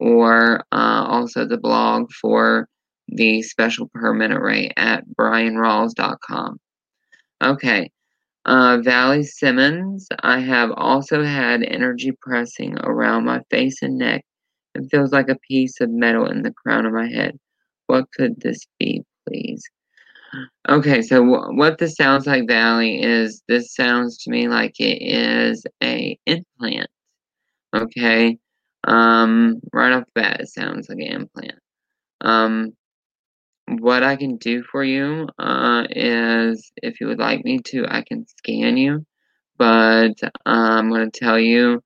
or 0.00 0.58
uh, 0.72 1.04
also 1.08 1.46
the 1.46 1.58
blog 1.58 2.10
for 2.20 2.68
the 3.08 3.42
special 3.42 3.88
per 3.94 4.12
minute 4.12 4.40
rate 4.40 4.72
at 4.76 5.04
brianrawls.com. 5.08 6.58
Okay, 7.42 7.90
uh, 8.46 8.78
Valley 8.82 9.22
Simmons, 9.24 10.06
I 10.22 10.40
have 10.40 10.70
also 10.76 11.22
had 11.22 11.62
energy 11.62 12.12
pressing 12.20 12.78
around 12.80 13.24
my 13.24 13.40
face 13.50 13.82
and 13.82 13.98
neck 13.98 14.24
and 14.74 14.90
feels 14.90 15.12
like 15.12 15.28
a 15.28 15.38
piece 15.48 15.80
of 15.80 15.90
metal 15.90 16.26
in 16.26 16.42
the 16.42 16.52
crown 16.52 16.86
of 16.86 16.92
my 16.92 17.08
head. 17.08 17.38
What 17.86 18.06
could 18.12 18.40
this 18.40 18.66
be, 18.78 19.02
please? 19.26 19.62
Okay, 20.68 21.02
so 21.02 21.16
w- 21.24 21.56
what 21.58 21.78
this 21.78 21.94
sounds 21.94 22.26
like, 22.26 22.48
Valley, 22.48 23.02
is 23.02 23.42
this 23.48 23.74
sounds 23.74 24.18
to 24.18 24.30
me 24.30 24.48
like 24.48 24.80
it 24.80 25.02
is 25.02 25.64
a 25.82 26.18
implant. 26.26 26.88
Okay, 27.74 28.38
um, 28.84 29.60
right 29.72 29.92
off 29.92 30.04
the 30.14 30.20
bat, 30.22 30.40
it 30.40 30.48
sounds 30.48 30.88
like 30.88 30.98
an 30.98 31.06
implant. 31.06 31.58
Um, 32.22 32.72
what 33.68 34.02
I 34.02 34.16
can 34.16 34.36
do 34.36 34.62
for 34.62 34.84
you 34.84 35.28
uh, 35.38 35.84
is, 35.90 36.70
if 36.82 37.00
you 37.00 37.06
would 37.08 37.18
like 37.18 37.44
me 37.44 37.58
to, 37.66 37.86
I 37.88 38.02
can 38.02 38.26
scan 38.26 38.76
you, 38.76 39.06
but 39.56 40.22
uh, 40.22 40.30
I'm 40.44 40.90
going 40.90 41.10
to 41.10 41.18
tell 41.18 41.38
you 41.38 41.82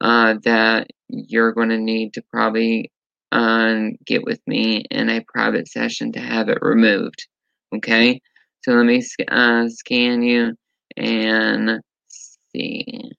uh, 0.00 0.34
that 0.44 0.88
you're 1.08 1.52
going 1.52 1.70
to 1.70 1.78
need 1.78 2.14
to 2.14 2.22
probably 2.30 2.90
uh, 3.30 3.88
get 4.04 4.24
with 4.24 4.40
me 4.46 4.84
in 4.90 5.08
a 5.08 5.24
private 5.26 5.68
session 5.68 6.12
to 6.12 6.20
have 6.20 6.48
it 6.48 6.58
removed. 6.60 7.26
Okay, 7.74 8.20
so 8.62 8.72
let 8.72 8.84
me 8.84 9.02
uh, 9.28 9.68
scan 9.68 10.22
you 10.22 10.54
and 10.96 11.80
see. 12.08 13.12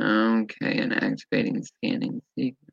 Okay, 0.00 0.78
and 0.78 0.92
activating 0.92 1.62
scanning 1.64 2.22
sequence. 2.36 2.70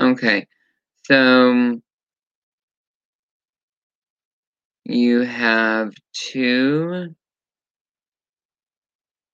Okay, 0.00 0.46
so 1.06 1.50
um, 1.52 1.82
you 4.84 5.20
have 5.22 5.92
two 6.12 7.14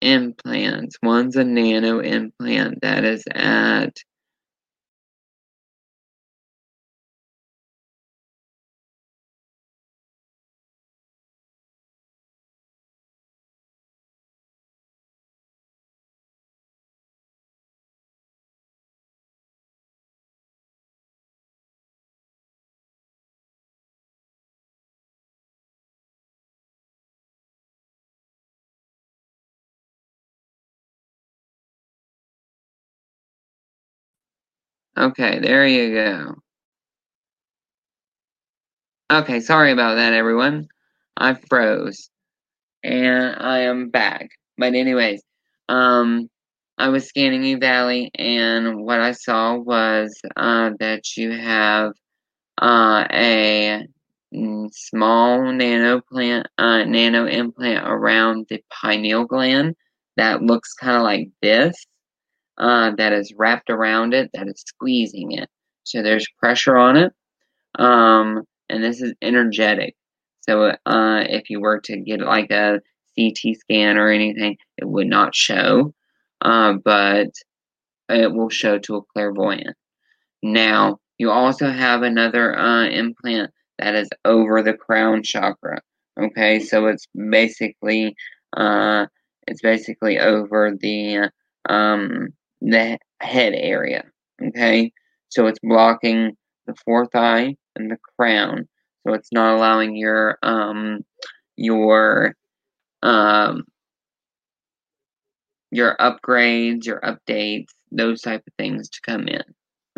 implants. 0.01 0.97
One's 1.03 1.37
a 1.37 1.45
nano 1.45 2.01
implant 2.01 2.81
that 2.83 3.05
is 3.05 3.25
at 3.33 3.97
Okay, 34.99 35.39
there 35.39 35.65
you 35.65 35.95
go. 35.95 36.35
Okay, 39.13 39.39
sorry 39.39 39.71
about 39.71 39.95
that, 39.95 40.13
everyone. 40.13 40.67
I 41.17 41.35
froze. 41.35 42.11
And 42.83 43.37
I 43.37 43.61
am 43.61 43.91
back. 43.91 44.31
But 44.57 44.75
anyways, 44.75 45.23
um, 45.69 46.29
I 46.79 46.89
was 46.89 47.09
scanning 47.09 47.45
you, 47.45 47.59
Valley, 47.59 48.11
and 48.17 48.83
what 48.85 49.01
I 49.01 49.13
saw 49.13 49.55
was 49.57 50.21
uh, 50.37 50.71
that 50.81 51.17
you 51.17 51.31
have 51.31 51.93
uh, 52.61 53.07
a 53.13 53.87
small 54.73 55.53
nano 55.53 56.01
plant, 56.11 56.49
uh, 56.59 56.85
nano 56.85 57.27
implant 57.27 57.87
around 57.87 58.47
the 58.51 58.61
pineal 58.71 59.27
gland 59.27 59.77
that 60.17 60.43
looks 60.43 60.75
kind 60.75 60.97
of 60.97 61.03
like 61.05 61.29
this 61.41 61.77
uh, 62.59 62.93
that 62.97 63.13
is 63.13 63.33
wrapped 63.37 63.71
around 63.71 64.15
it, 64.15 64.31
that 64.35 64.49
is 64.49 64.63
squeezing 64.67 65.33
it. 65.33 65.49
So 65.85 66.03
there's 66.03 66.27
pressure 66.39 66.77
on 66.77 66.97
it, 66.97 67.13
um, 67.79 68.43
and 68.69 68.83
this 68.83 69.01
is 69.01 69.15
energetic. 69.23 69.95
So 70.41 70.73
uh, 70.87 71.25
if 71.29 71.51
you 71.51 71.61
were 71.61 71.81
to 71.81 71.97
get 71.99 72.21
like 72.21 72.51
a 72.51 72.81
CT 73.19 73.57
scan 73.57 73.97
or 73.97 74.11
anything, 74.11 74.57
it 74.77 74.89
would 74.89 75.07
not 75.07 75.35
show. 75.35 75.95
Uh, 76.41 76.75
but 76.85 77.29
it 78.09 78.33
will 78.33 78.49
show 78.49 78.79
to 78.79 78.97
a 78.97 79.03
clairvoyant. 79.13 79.77
Now, 80.43 80.99
you 81.19 81.31
also 81.31 81.69
have 81.69 82.03
another 82.03 82.57
uh, 82.57 82.87
implant 82.89 83.51
that 83.79 83.95
is 83.95 84.09
over 84.25 84.63
the 84.63 84.75
crown 84.75 85.23
chakra. 85.23 85.81
Okay, 86.21 86.61
so 86.61 86.87
it's 86.87 87.07
basically 87.31 88.15
uh, 88.57 89.07
it's 89.47 89.63
basically 89.63 90.19
over 90.19 90.73
the 90.79 91.31
um, 91.69 92.29
the 92.61 92.99
head 93.21 93.55
area. 93.55 94.05
Okay, 94.43 94.93
so 95.29 95.47
it's 95.47 95.59
blocking 95.63 96.37
the 96.67 96.75
fourth 96.85 97.15
eye 97.15 97.57
and 97.77 97.91
the 97.91 97.99
crown, 98.19 98.69
so 99.07 99.15
it's 99.15 99.33
not 99.33 99.57
allowing 99.57 99.97
your 99.97 100.39
um 100.43 101.05
your 101.57 102.35
um 103.03 103.65
your 105.71 105.97
upgrades, 106.01 106.87
your 106.87 107.01
updates, 107.01 107.69
those 107.93 108.23
type 108.23 108.43
of 108.47 108.53
things 108.59 108.89
to 108.89 109.01
come 109.03 109.29
in. 109.29 109.43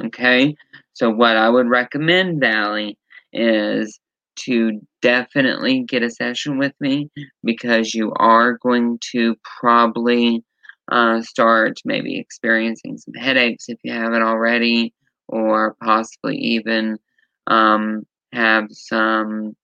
Okay, 0.07 0.55
so 0.95 1.11
what 1.11 1.37
I 1.37 1.49
would 1.49 1.69
recommend, 1.69 2.41
Valley, 2.41 2.97
is 3.33 4.01
to 4.45 4.81
definitely 5.03 5.83
get 5.83 6.03
a 6.03 6.11
session 6.11 6.59
with 6.59 6.73
me 6.81 7.11
because 7.45 7.95
you 7.95 8.13
are 8.17 8.55
going 8.59 8.99
to 9.13 9.37
probably 9.61 10.43
uh, 10.91 11.23
start 11.23 11.79
maybe 11.85 12.19
experiencing 12.19 12.99
some 12.99 13.15
headaches 13.15 13.67
if 13.69 13.79
you 13.85 13.93
haven't 13.93 14.23
already, 14.23 14.93
or 15.29 15.75
possibly 15.83 16.37
even 16.37 16.99
um, 17.47 18.05
have 18.33 18.67
some 18.71 19.57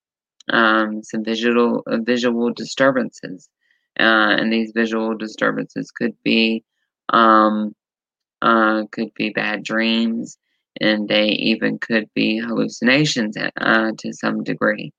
um, 0.53 1.03
some 1.03 1.25
visual 1.25 1.83
uh, 1.87 1.99
visual 2.03 2.53
disturbances. 2.53 3.49
Uh, 3.99 4.37
and 4.39 4.53
these 4.53 4.73
visual 4.75 5.17
disturbances 5.17 5.91
could 5.91 6.15
be 6.23 6.63
um, 7.11 7.75
uh, 8.43 8.85
could 8.93 9.13
be 9.15 9.31
bad 9.31 9.65
dreams, 9.65 10.39
and 10.81 11.09
they 11.09 11.29
even 11.29 11.79
could 11.79 12.09
be 12.15 12.39
hallucinations 12.39 13.37
uh, 13.37 13.93
to 13.99 14.13
some 14.13 14.45
degree. 14.45 14.93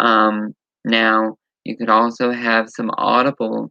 Um, 0.00 0.54
now, 0.84 1.36
you 1.64 1.76
could 1.76 1.90
also 1.90 2.30
have 2.30 2.68
some 2.70 2.90
audible 2.96 3.70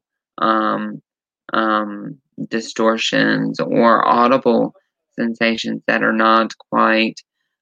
um, 1.53 2.17
distortions 2.49 3.59
or 3.59 4.07
audible 4.07 4.73
sensations 5.15 5.81
that 5.87 6.03
are 6.03 6.13
not 6.13 6.51
quite 6.69 7.21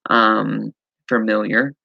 um, 0.10 0.74
familiar, 1.08 1.76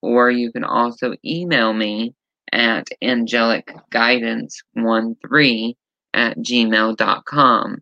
or 0.00 0.30
you 0.30 0.52
can 0.52 0.64
also 0.64 1.14
email 1.24 1.72
me 1.72 2.14
at 2.52 2.86
angelicguidance13 3.02 5.74
at 6.14 6.36
gmail.com 6.38 7.78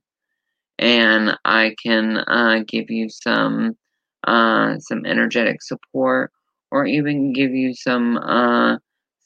and 0.78 1.36
I 1.44 1.74
can 1.82 2.18
uh, 2.18 2.60
give 2.66 2.90
you 2.90 3.10
some 3.10 3.76
uh, 4.26 4.78
some 4.78 5.04
energetic 5.06 5.62
support 5.62 6.30
or 6.70 6.86
even 6.86 7.32
give 7.32 7.52
you 7.52 7.74
some 7.74 8.16
uh, 8.16 8.76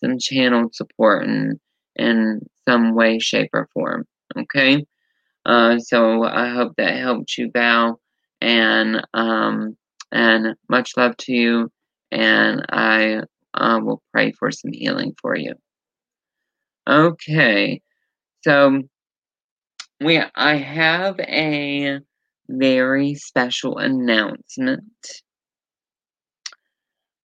some 0.02 0.18
channeled 0.18 0.74
support 0.74 1.24
in 1.24 1.60
in 1.96 2.40
some 2.68 2.94
way, 2.94 3.18
shape, 3.18 3.50
or 3.52 3.68
form. 3.74 4.06
Okay, 4.36 4.84
uh, 5.46 5.78
so 5.78 6.24
I 6.24 6.48
hope 6.48 6.74
that 6.76 6.96
helped 6.98 7.36
you, 7.38 7.50
Val, 7.52 8.00
and 8.40 9.06
um, 9.14 9.76
and 10.12 10.56
much 10.68 10.92
love 10.96 11.16
to 11.18 11.32
you, 11.32 11.70
and 12.12 12.64
I 12.70 13.22
uh, 13.54 13.80
will 13.82 14.02
pray 14.12 14.32
for 14.32 14.50
some 14.50 14.72
healing 14.72 15.14
for 15.20 15.36
you. 15.36 15.54
Okay, 16.88 17.80
so 18.42 18.82
we 20.00 20.22
I 20.34 20.56
have 20.56 21.18
a 21.20 21.98
very 22.48 23.14
special 23.14 23.78
announcement. 23.78 24.84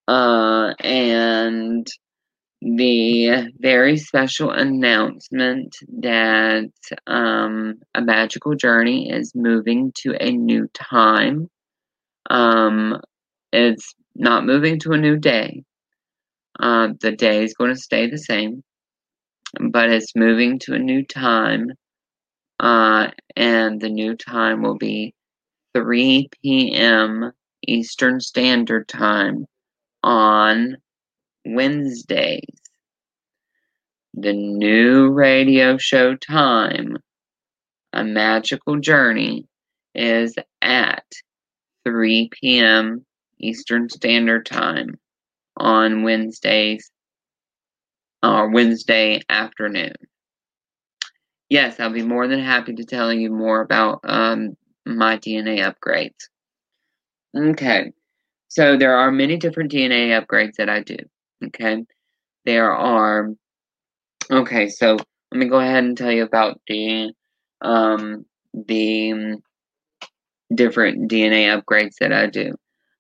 Uh, 0.09 0.75
and 0.81 1.87
the 2.63 3.51
very 3.59 3.97
special 3.97 4.51
announcement 4.51 5.77
that 6.01 6.71
um, 7.07 7.81
A 7.95 8.03
Magical 8.03 8.55
Journey 8.55 9.11
is 9.11 9.33
moving 9.35 9.93
to 10.03 10.15
a 10.21 10.31
new 10.31 10.69
time. 10.75 11.49
Um, 12.29 13.01
it's 13.53 13.95
not 14.15 14.45
moving 14.45 14.79
to 14.81 14.93
a 14.93 14.99
new 14.99 15.17
day. 15.17 15.65
Uh, 16.59 16.89
the 17.01 17.13
day 17.13 17.45
is 17.45 17.55
going 17.55 17.75
to 17.75 17.81
stay 17.81 18.11
the 18.11 18.19
same, 18.19 18.63
but 19.71 19.91
it's 19.91 20.15
moving 20.15 20.59
to 20.61 20.75
a 20.75 20.79
new 20.79 21.05
time. 21.07 21.71
Uh, 22.59 23.09
and 23.37 23.81
the 23.81 23.89
new 23.89 24.15
time 24.15 24.63
will 24.63 24.77
be 24.77 25.15
3 25.75 26.29
p.m. 26.43 27.33
Eastern 27.67 28.21
Standard 28.21 28.87
Time 28.87 29.47
on 30.03 30.77
Wednesdays. 31.45 32.45
The 34.14 34.32
new 34.32 35.11
radio 35.11 35.76
show 35.76 36.16
time, 36.16 36.97
A 37.93 38.05
Magical 38.05 38.76
Journey, 38.76 39.47
is 39.95 40.34
at 40.62 41.05
3 41.84 42.28
p.m. 42.32 43.05
Eastern 43.38 43.88
Standard 43.88 44.47
Time 44.47 44.99
on 45.57 46.03
Wednesdays 46.03 46.91
or 48.22 48.51
Wednesday 48.51 49.20
afternoon. 49.28 49.95
Yes, 51.49 51.80
I'll 51.80 51.91
be 51.91 52.03
more 52.03 52.28
than 52.28 52.41
happy 52.41 52.74
to 52.74 52.84
tell 52.84 53.12
you 53.12 53.30
more 53.30 53.61
about 53.61 54.01
um, 54.05 54.57
my 54.86 55.18
DNA 55.18 55.59
upgrades. 55.61 56.28
Okay, 57.36 57.93
So 58.49 58.76
there 58.76 58.97
are 58.97 59.11
many 59.11 59.36
different 59.36 59.72
DNA 59.72 60.09
upgrades 60.20 60.57
that 60.59 60.68
I 60.68 60.82
do. 60.82 60.97
Okay. 61.45 61.84
There 62.45 62.72
are 62.72 63.30
okay, 64.30 64.68
so 64.68 64.97
let 65.32 65.38
me 65.38 65.47
go 65.47 65.61
ahead 65.61 65.84
and 65.84 65.97
tell 65.97 66.12
you 66.12 66.24
about 66.24 66.61
the 66.66 67.12
um 67.61 68.24
the 68.55 69.41
different 70.55 71.11
DNA 71.11 71.47
upgrades 71.47 71.95
that 72.01 72.12
I 72.12 72.26
do. 72.26 72.55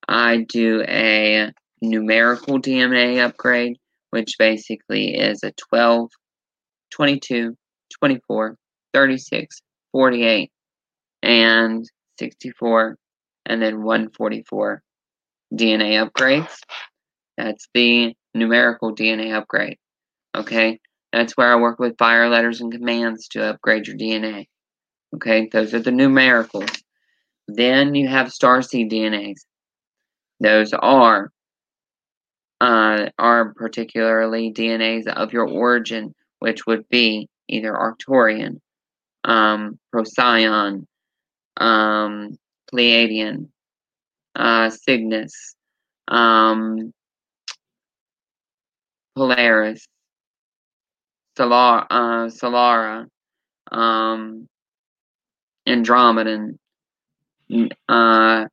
I 0.08 0.46
do 0.48 0.82
a 0.86 1.52
numerical 1.82 2.60
DNA 2.60 3.24
upgrade, 3.24 3.76
which 4.10 4.36
basically 4.38 5.14
is 5.14 5.42
a 5.42 5.52
12, 5.70 6.10
22, 6.90 7.56
24, 7.98 8.56
36, 8.92 9.62
48, 9.92 10.50
and 11.22 11.84
64, 12.18 12.96
and 13.46 13.62
then 13.62 13.82
144 13.82 14.82
DNA 15.54 16.08
upgrades. 16.08 16.56
That's 17.36 17.68
the 17.74 18.14
numerical 18.34 18.94
DNA 18.94 19.34
upgrade. 19.34 19.78
Okay, 20.34 20.80
that's 21.12 21.36
where 21.36 21.52
I 21.52 21.56
work 21.56 21.78
with 21.78 21.98
fire 21.98 22.28
letters 22.28 22.60
and 22.60 22.72
commands 22.72 23.28
to 23.28 23.50
upgrade 23.50 23.86
your 23.86 23.96
DNA. 23.96 24.46
Okay, 25.14 25.48
those 25.50 25.74
are 25.74 25.80
the 25.80 25.90
numericals. 25.90 26.82
Then 27.48 27.94
you 27.94 28.08
have 28.08 28.28
starseed 28.28 28.92
DNAs. 28.92 29.40
Those 30.38 30.72
are 30.72 31.32
uh, 32.60 33.08
are 33.18 33.54
particularly 33.54 34.52
DNAs 34.52 35.06
of 35.06 35.32
your 35.32 35.48
origin, 35.48 36.14
which 36.38 36.66
would 36.66 36.88
be 36.88 37.28
either 37.48 37.72
Arcturian, 37.72 38.60
um, 39.24 39.78
Procyon, 39.90 40.86
um, 41.56 42.38
Pleiadian, 42.72 43.48
uh, 44.36 44.70
Cygnus, 44.70 45.56
um, 46.08 46.92
Polaris, 49.16 49.86
Solar, 51.36 51.86
uh, 51.90 52.26
Solara, 52.28 53.06
um, 53.72 54.48
Andromedan, 55.68 56.56
uh, 57.88 58.46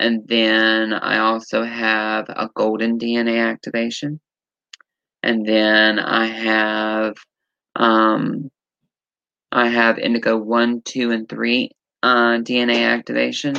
and 0.00 0.28
then 0.28 0.92
I 0.92 1.18
also 1.18 1.62
have 1.64 2.28
a 2.28 2.48
golden 2.54 2.98
DNA 2.98 3.38
activation. 3.38 4.20
And 5.22 5.46
then 5.46 5.98
I 5.98 6.26
have 6.26 7.14
um, 7.76 8.50
I 9.52 9.68
have 9.68 9.98
indigo 9.98 10.36
1, 10.36 10.82
2, 10.84 11.10
and 11.12 11.28
3 11.28 11.70
uh, 12.02 12.38
DNA 12.42 12.84
activation. 12.84 13.54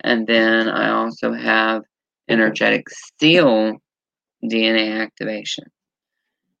And 0.00 0.26
then 0.26 0.68
I 0.68 0.90
also 0.90 1.32
have 1.32 1.82
energetic 2.28 2.86
seal 3.20 3.78
DNA 4.48 5.00
activation. 5.00 5.64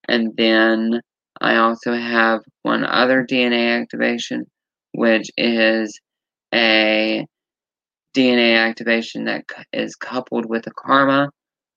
And 0.08 0.36
then 0.36 1.00
I 1.40 1.56
also 1.56 1.92
have 1.94 2.40
one 2.62 2.84
other 2.84 3.24
DNA 3.24 3.80
activation, 3.80 4.46
which 4.92 5.30
is 5.36 5.98
a 6.52 7.26
DNA 8.14 8.56
activation 8.56 9.24
that 9.24 9.44
is 9.72 9.96
coupled 9.96 10.46
with 10.46 10.66
a 10.66 10.70
karma, 10.70 11.30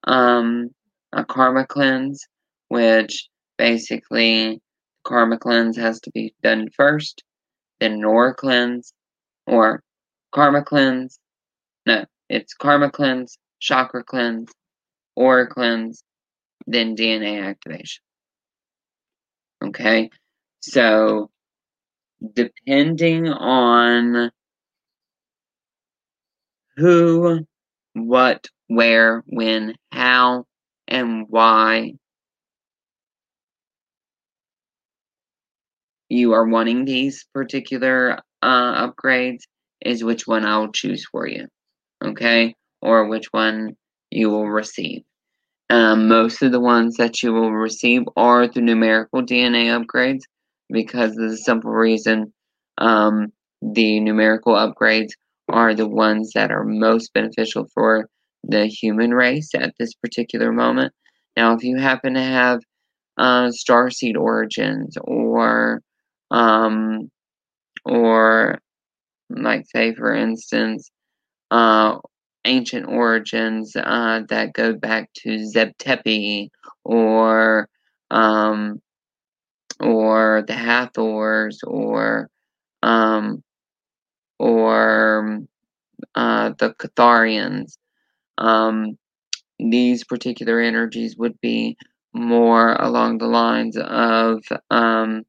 um, 0.04 0.70
a 1.12 1.24
karma 1.24 1.66
cleanse, 1.66 2.26
which 2.68 3.28
basically 3.56 4.60
karma 5.04 5.38
cleanse 5.38 5.76
has 5.76 6.00
to 6.00 6.10
be 6.12 6.34
done 6.42 6.68
first, 6.76 7.24
then 7.80 8.00
nor 8.00 8.34
cleanse, 8.34 8.92
or 9.46 9.82
karma 10.32 10.62
cleanse. 10.62 11.18
No, 11.86 12.04
it's 12.28 12.54
karma 12.54 12.90
cleanse, 12.90 13.38
chakra 13.58 14.04
cleanse, 14.04 14.52
aura 15.18 15.48
cleanse, 15.48 16.02
then 16.66 16.94
DNA 16.94 17.42
activation. 17.42 18.02
Okay, 19.64 20.10
so 20.60 21.30
depending 22.34 23.26
on 23.28 24.30
who, 26.76 27.40
what, 27.94 28.46
where, 28.68 29.24
when, 29.26 29.74
how, 29.90 30.44
and 30.86 31.26
why 31.28 31.94
you 36.08 36.32
are 36.32 36.46
wanting 36.46 36.84
these 36.84 37.26
particular 37.34 38.18
uh, 38.42 38.88
upgrades 38.88 39.42
is 39.84 40.04
which 40.04 40.26
one 40.26 40.44
I'll 40.44 40.72
choose 40.72 41.04
for 41.10 41.26
you. 41.26 41.46
Okay? 42.02 42.54
Or 42.80 43.06
which 43.06 43.26
one 43.32 43.76
you 44.10 44.30
will 44.30 44.48
receive. 44.48 45.02
Um, 45.70 46.08
most 46.08 46.42
of 46.42 46.52
the 46.52 46.60
ones 46.60 46.96
that 46.96 47.22
you 47.22 47.32
will 47.32 47.52
receive 47.52 48.02
are 48.16 48.48
the 48.48 48.60
numerical 48.60 49.22
DNA 49.22 49.66
upgrades 49.66 50.22
because 50.70 51.12
of 51.12 51.30
the 51.30 51.36
simple 51.36 51.70
reason 51.70 52.32
um, 52.78 53.32
the 53.60 54.00
numerical 54.00 54.54
upgrades 54.54 55.10
are 55.48 55.74
the 55.74 55.88
ones 55.88 56.32
that 56.34 56.50
are 56.50 56.64
most 56.64 57.12
beneficial 57.12 57.66
for 57.74 58.08
the 58.44 58.66
human 58.66 59.12
race 59.12 59.50
at 59.54 59.74
this 59.78 59.94
particular 59.94 60.52
moment. 60.52 60.92
Now, 61.36 61.54
if 61.54 61.62
you 61.62 61.76
happen 61.76 62.14
to 62.14 62.22
have 62.22 62.60
uh, 63.18 63.48
starseed 63.48 64.16
origins 64.16 64.96
or 65.02 65.82
um, 66.30 67.10
or 67.84 68.58
like 69.30 69.64
say 69.66 69.94
for 69.94 70.14
instance 70.14 70.90
uh, 71.50 71.98
ancient 72.48 72.86
origins 72.88 73.76
uh, 73.76 74.22
that 74.28 74.54
go 74.54 74.72
back 74.72 75.10
to 75.14 75.46
Zep 75.46 75.76
Tepi 75.78 76.48
or 76.84 77.68
um, 78.10 78.80
or 79.80 80.44
the 80.46 80.54
Hathors 80.54 81.60
or 81.64 82.28
um, 82.82 83.42
or 84.38 85.40
uh, 86.14 86.52
the 86.58 86.74
Catharians. 86.74 87.76
Um, 88.38 88.98
these 89.58 90.04
particular 90.04 90.60
energies 90.60 91.16
would 91.16 91.40
be 91.40 91.76
more 92.14 92.74
along 92.74 93.18
the 93.18 93.26
lines 93.26 93.76
of 93.76 94.42
um, 94.70 95.24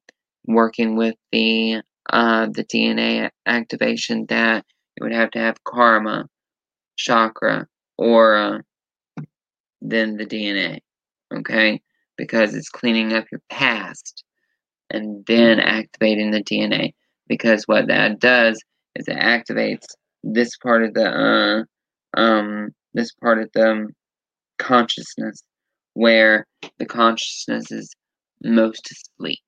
working 0.45 0.95
with 0.95 1.15
the 1.31 1.81
uh, 2.11 2.47
the 2.47 2.63
DNA 2.63 3.29
activation 3.45 4.25
that 4.29 4.65
you 4.97 5.03
would 5.03 5.13
have 5.13 5.31
to 5.31 5.39
have 5.39 5.63
karma, 5.63 6.27
chakra, 6.99 7.65
aura, 7.97 8.61
then 9.81 10.17
the 10.17 10.25
DNA. 10.25 10.79
Okay? 11.33 11.81
Because 12.17 12.53
it's 12.53 12.69
cleaning 12.69 13.13
up 13.13 13.25
your 13.31 13.41
past 13.49 14.23
and 14.89 15.25
then 15.25 15.59
activating 15.59 16.31
the 16.31 16.43
DNA. 16.43 16.93
Because 17.27 17.63
what 17.67 17.87
that 17.87 18.19
does 18.19 18.61
is 18.95 19.07
it 19.07 19.17
activates 19.17 19.85
this 20.23 20.57
part 20.57 20.83
of 20.83 20.93
the 20.93 21.07
uh, 21.07 22.19
um 22.19 22.69
this 22.93 23.13
part 23.13 23.39
of 23.39 23.49
the 23.53 23.87
consciousness 24.57 25.41
where 25.93 26.45
the 26.79 26.85
consciousness 26.85 27.71
is 27.71 27.95
most 28.43 28.91
asleep 28.91 29.39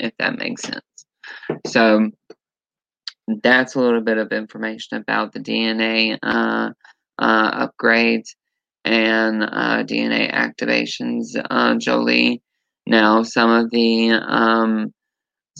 if 0.00 0.12
that 0.18 0.38
makes 0.38 0.62
sense 0.62 0.80
so 1.66 2.10
that's 3.42 3.74
a 3.74 3.80
little 3.80 4.00
bit 4.00 4.18
of 4.18 4.32
information 4.32 4.98
about 4.98 5.32
the 5.32 5.40
dna 5.40 6.18
uh, 6.22 6.70
uh, 7.18 7.66
upgrades 7.66 8.34
and 8.84 9.42
uh, 9.42 9.82
dna 9.84 10.32
activations 10.32 11.40
uh, 11.50 11.74
jolie 11.76 12.42
now 12.86 13.22
some 13.22 13.50
of 13.50 13.70
the 13.70 14.10
um, 14.10 14.92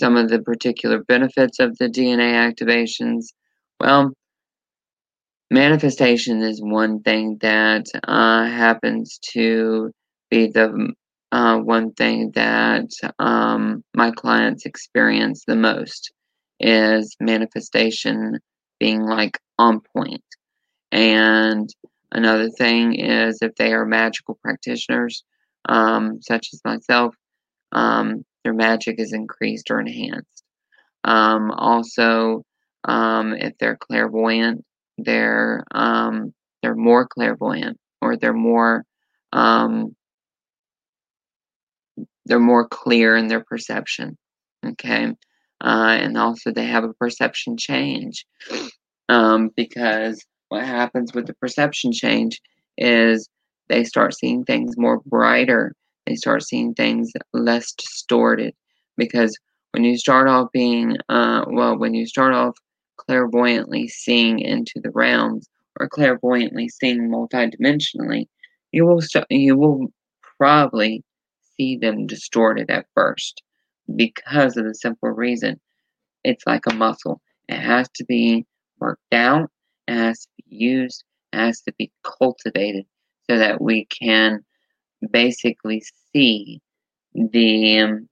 some 0.00 0.16
of 0.16 0.30
the 0.30 0.40
particular 0.40 1.04
benefits 1.04 1.58
of 1.60 1.76
the 1.78 1.88
DNA 1.88 2.32
activations. 2.32 3.26
Well, 3.78 4.12
manifestation 5.50 6.42
is 6.42 6.62
one 6.62 7.02
thing 7.02 7.38
that 7.42 7.86
uh, 8.04 8.44
happens 8.44 9.18
to 9.32 9.92
be 10.30 10.48
the 10.48 10.94
uh, 11.32 11.58
one 11.58 11.92
thing 11.92 12.32
that 12.34 12.88
um, 13.18 13.84
my 13.94 14.10
clients 14.10 14.66
experience 14.66 15.44
the 15.46 15.56
most 15.56 16.12
is 16.60 17.16
manifestation 17.20 18.38
being 18.78 19.02
like 19.02 19.38
on 19.58 19.80
point. 19.96 20.24
And 20.92 21.68
another 22.12 22.50
thing 22.50 22.94
is 22.94 23.38
if 23.42 23.54
they 23.56 23.72
are 23.72 23.86
magical 23.86 24.38
practitioners, 24.42 25.24
um, 25.68 26.20
such 26.22 26.48
as 26.52 26.60
myself, 26.64 27.14
um, 27.72 28.24
their 28.44 28.54
magic 28.54 28.98
is 28.98 29.12
increased 29.12 29.70
or 29.70 29.80
enhanced. 29.80 30.44
Um, 31.04 31.50
also, 31.52 32.44
um, 32.84 33.34
if 33.34 33.56
they're 33.58 33.76
clairvoyant, 33.76 34.64
they're 34.98 35.64
um, 35.72 36.34
they're 36.62 36.74
more 36.74 37.06
clairvoyant 37.06 37.78
or 38.02 38.16
they're 38.16 38.32
more 38.32 38.84
um, 39.32 39.94
they're 42.26 42.38
more 42.38 42.66
clear 42.68 43.16
in 43.16 43.28
their 43.28 43.44
perception. 43.44 44.16
Okay, 44.64 45.14
uh, 45.60 45.96
and 46.00 46.16
also 46.16 46.50
they 46.50 46.66
have 46.66 46.84
a 46.84 46.94
perception 46.94 47.56
change 47.56 48.26
um, 49.08 49.50
because 49.56 50.24
what 50.48 50.64
happens 50.64 51.12
with 51.14 51.26
the 51.26 51.34
perception 51.34 51.92
change 51.92 52.40
is 52.78 53.28
they 53.68 53.84
start 53.84 54.14
seeing 54.14 54.44
things 54.44 54.76
more 54.76 55.00
brighter. 55.06 55.74
They 56.06 56.16
start 56.16 56.42
seeing 56.42 56.74
things 56.74 57.12
less 57.32 57.72
distorted 57.72 58.54
because 58.96 59.36
when 59.72 59.84
you 59.84 59.96
start 59.96 60.28
off 60.28 60.48
being, 60.52 60.96
uh, 61.08 61.44
well, 61.48 61.78
when 61.78 61.94
you 61.94 62.06
start 62.06 62.34
off 62.34 62.56
clairvoyantly 62.96 63.88
seeing 63.88 64.40
into 64.40 64.80
the 64.82 64.90
realms 64.90 65.48
or 65.78 65.88
clairvoyantly 65.88 66.68
seeing 66.68 67.08
multidimensionally, 67.08 68.26
you 68.72 68.86
will 68.86 69.00
st- 69.00 69.26
you 69.30 69.56
will 69.56 69.92
probably 70.36 71.04
see 71.56 71.76
them 71.76 72.06
distorted 72.06 72.70
at 72.70 72.86
first 72.94 73.42
because 73.96 74.56
of 74.56 74.64
the 74.64 74.74
simple 74.74 75.10
reason 75.10 75.60
it's 76.24 76.46
like 76.46 76.66
a 76.66 76.74
muscle. 76.74 77.20
It 77.48 77.58
has 77.58 77.88
to 77.96 78.04
be 78.04 78.46
worked 78.78 79.12
out, 79.12 79.50
it 79.88 79.94
has 79.94 80.20
to 80.20 80.28
be 80.48 80.56
used, 80.56 81.04
it 81.32 81.38
has 81.38 81.60
to 81.62 81.72
be 81.78 81.90
cultivated 82.02 82.84
so 83.28 83.38
that 83.38 83.60
we 83.60 83.86
can 83.86 84.44
basically 85.10 85.82
see 86.12 86.60
the 87.14 87.78
um, 87.80 88.08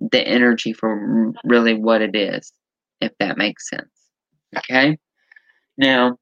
the 0.00 0.26
energy 0.26 0.72
for 0.72 1.32
really 1.44 1.74
what 1.74 2.02
it 2.02 2.14
is, 2.14 2.52
if 3.00 3.12
that 3.20 3.38
makes 3.38 3.70
sense. 3.70 3.88
Okay. 4.58 4.98
Now, 5.78 6.18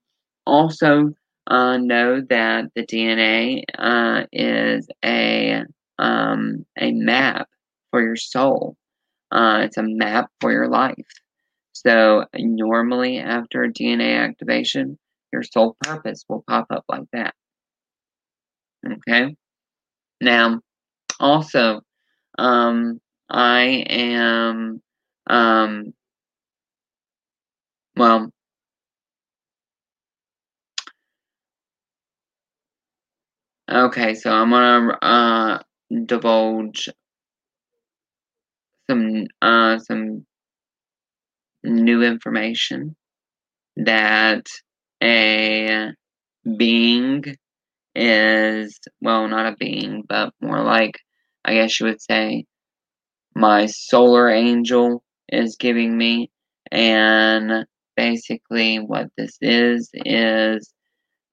also 0.47 1.13
uh, 1.49 1.77
know 1.79 2.21
that 2.29 2.67
the 2.75 2.87
DNA 2.87 3.65
uh, 3.77 4.27
is 4.33 4.87
a 5.05 5.65
um, 5.99 6.65
a 6.79 6.93
map 6.93 7.49
for 7.93 8.03
your 8.03 8.17
soul. 8.17 8.77
Uh, 9.33 9.63
it's 9.65 9.79
a 9.79 9.85
map 9.85 10.31
for 10.41 10.53
your 10.53 10.69
life. 10.69 10.97
So 11.73 12.27
normally 12.37 13.19
after 13.19 13.69
DNA 13.69 14.17
activation, 14.17 14.99
your 15.33 15.45
soul 15.45 15.77
purpose 15.83 16.25
will 16.29 16.45
pop 16.49 16.67
up 16.71 16.85
like 16.89 17.09
that. 17.13 17.35
Okay. 18.87 19.37
Now, 20.21 20.61
also, 21.21 21.83
um, 22.39 23.01
I 23.31 23.85
am, 23.89 24.83
um, 25.29 25.95
well, 27.97 28.33
okay, 33.71 34.15
so 34.15 34.31
I'm 34.31 34.51
gonna 34.51 34.99
uh, 35.03 35.63
divulge 36.07 36.89
some 38.91 39.27
uh, 39.43 39.79
some 39.79 40.27
new 41.65 42.03
information 42.03 42.97
that 43.77 44.47
a 45.03 45.91
being 46.59 47.25
is 47.95 48.79
well 49.01 49.29
not 49.29 49.53
a 49.53 49.57
being 49.57 50.03
but 50.09 50.33
more 50.41 50.63
like 50.63 50.99
i 51.45 51.55
guess 51.55 51.79
you 51.81 51.87
would 51.87 52.01
say 52.01 52.45
my 53.35 53.67
solar 53.67 54.29
angel 54.29 55.03
is 55.29 55.57
giving 55.57 55.97
me. 55.97 56.31
And 56.71 57.67
basically 57.97 58.79
what 58.79 59.09
this 59.17 59.37
is 59.41 59.91
is 59.95 60.73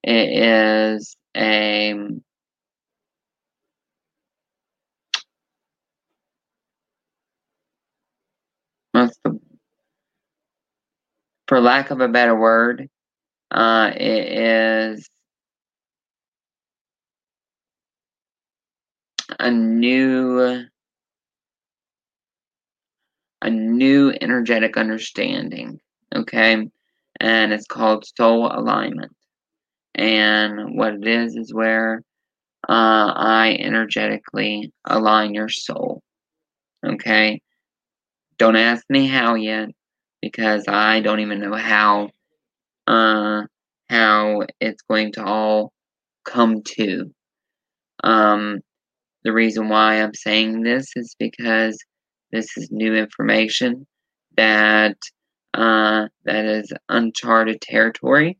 it 0.02 0.42
is 0.42 1.16
a 1.36 1.94
what's 9.10 9.18
the 9.24 9.40
for 11.48 11.60
lack 11.60 11.90
of 11.90 12.00
a 12.00 12.08
better 12.08 12.36
word 12.36 12.88
uh, 13.50 13.90
it 13.96 14.32
is 14.32 15.10
a 19.38 19.50
new 19.50 20.64
a 23.42 23.50
new 23.50 24.12
energetic 24.20 24.76
understanding 24.76 25.80
okay? 26.14 26.68
And 27.22 27.52
it's 27.52 27.66
called 27.66 28.06
soul 28.16 28.50
alignment. 28.52 29.14
And 29.94 30.76
what 30.76 30.94
it 30.94 31.06
is 31.06 31.36
is 31.36 31.52
where 31.52 32.02
uh, 32.68 33.12
i 33.16 33.56
energetically 33.58 34.72
align 34.84 35.34
your 35.34 35.48
soul 35.48 36.02
okay 36.84 37.40
don't 38.40 38.56
ask 38.56 38.84
me 38.90 39.06
how 39.06 39.36
yet 39.36 39.68
because 40.20 40.64
i 40.68 41.00
don't 41.00 41.20
even 41.20 41.40
know 41.40 41.54
how 41.54 42.10
uh, 42.90 43.42
how 43.88 44.42
it's 44.60 44.82
going 44.82 45.12
to 45.12 45.24
all 45.24 45.72
come 46.24 46.62
to. 46.62 47.12
Um, 48.02 48.60
the 49.24 49.32
reason 49.32 49.68
why 49.68 50.02
I'm 50.02 50.14
saying 50.14 50.62
this 50.62 50.86
is 50.96 51.14
because 51.18 51.78
this 52.32 52.56
is 52.56 52.70
new 52.70 52.94
information 52.94 53.86
that 54.36 54.96
uh, 55.54 56.08
that 56.24 56.44
is 56.44 56.72
uncharted 56.88 57.60
territory. 57.60 58.38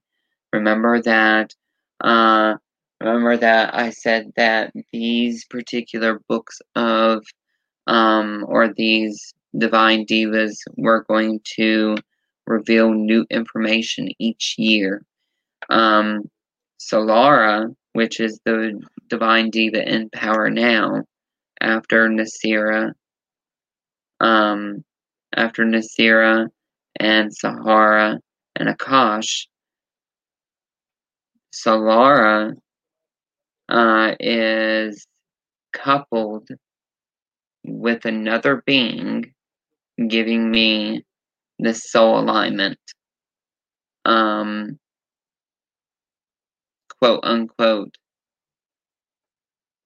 Remember 0.52 1.02
that. 1.02 1.54
Uh, 2.02 2.54
remember 3.00 3.36
that 3.36 3.74
I 3.74 3.90
said 3.90 4.32
that 4.36 4.72
these 4.92 5.44
particular 5.44 6.20
books 6.28 6.60
of 6.74 7.24
um, 7.86 8.44
or 8.48 8.72
these 8.72 9.34
divine 9.56 10.06
divas 10.06 10.56
were 10.76 11.04
going 11.08 11.40
to 11.56 11.96
reveal 12.46 12.92
new 12.92 13.26
information 13.30 14.08
each 14.18 14.54
year. 14.58 15.02
Um, 15.68 16.30
Solara, 16.80 17.74
which 17.92 18.20
is 18.20 18.40
the 18.44 18.80
divine 19.08 19.50
diva 19.50 19.86
in 19.86 20.10
power 20.10 20.50
now, 20.50 21.02
after 21.60 22.08
Nasira, 22.08 22.92
um, 24.20 24.84
after 25.36 25.64
Nasira 25.64 26.48
and 26.98 27.34
Sahara 27.34 28.18
and 28.56 28.68
Akash, 28.68 29.46
Solara 31.52 32.54
uh, 33.68 34.14
is 34.18 35.06
coupled 35.72 36.48
with 37.64 38.04
another 38.04 38.62
being 38.66 39.32
giving 40.08 40.50
me 40.50 41.04
the 41.58 41.74
soul 41.74 42.18
alignment 42.18 42.78
um 44.06 44.78
quote 46.98 47.20
unquote 47.22 47.94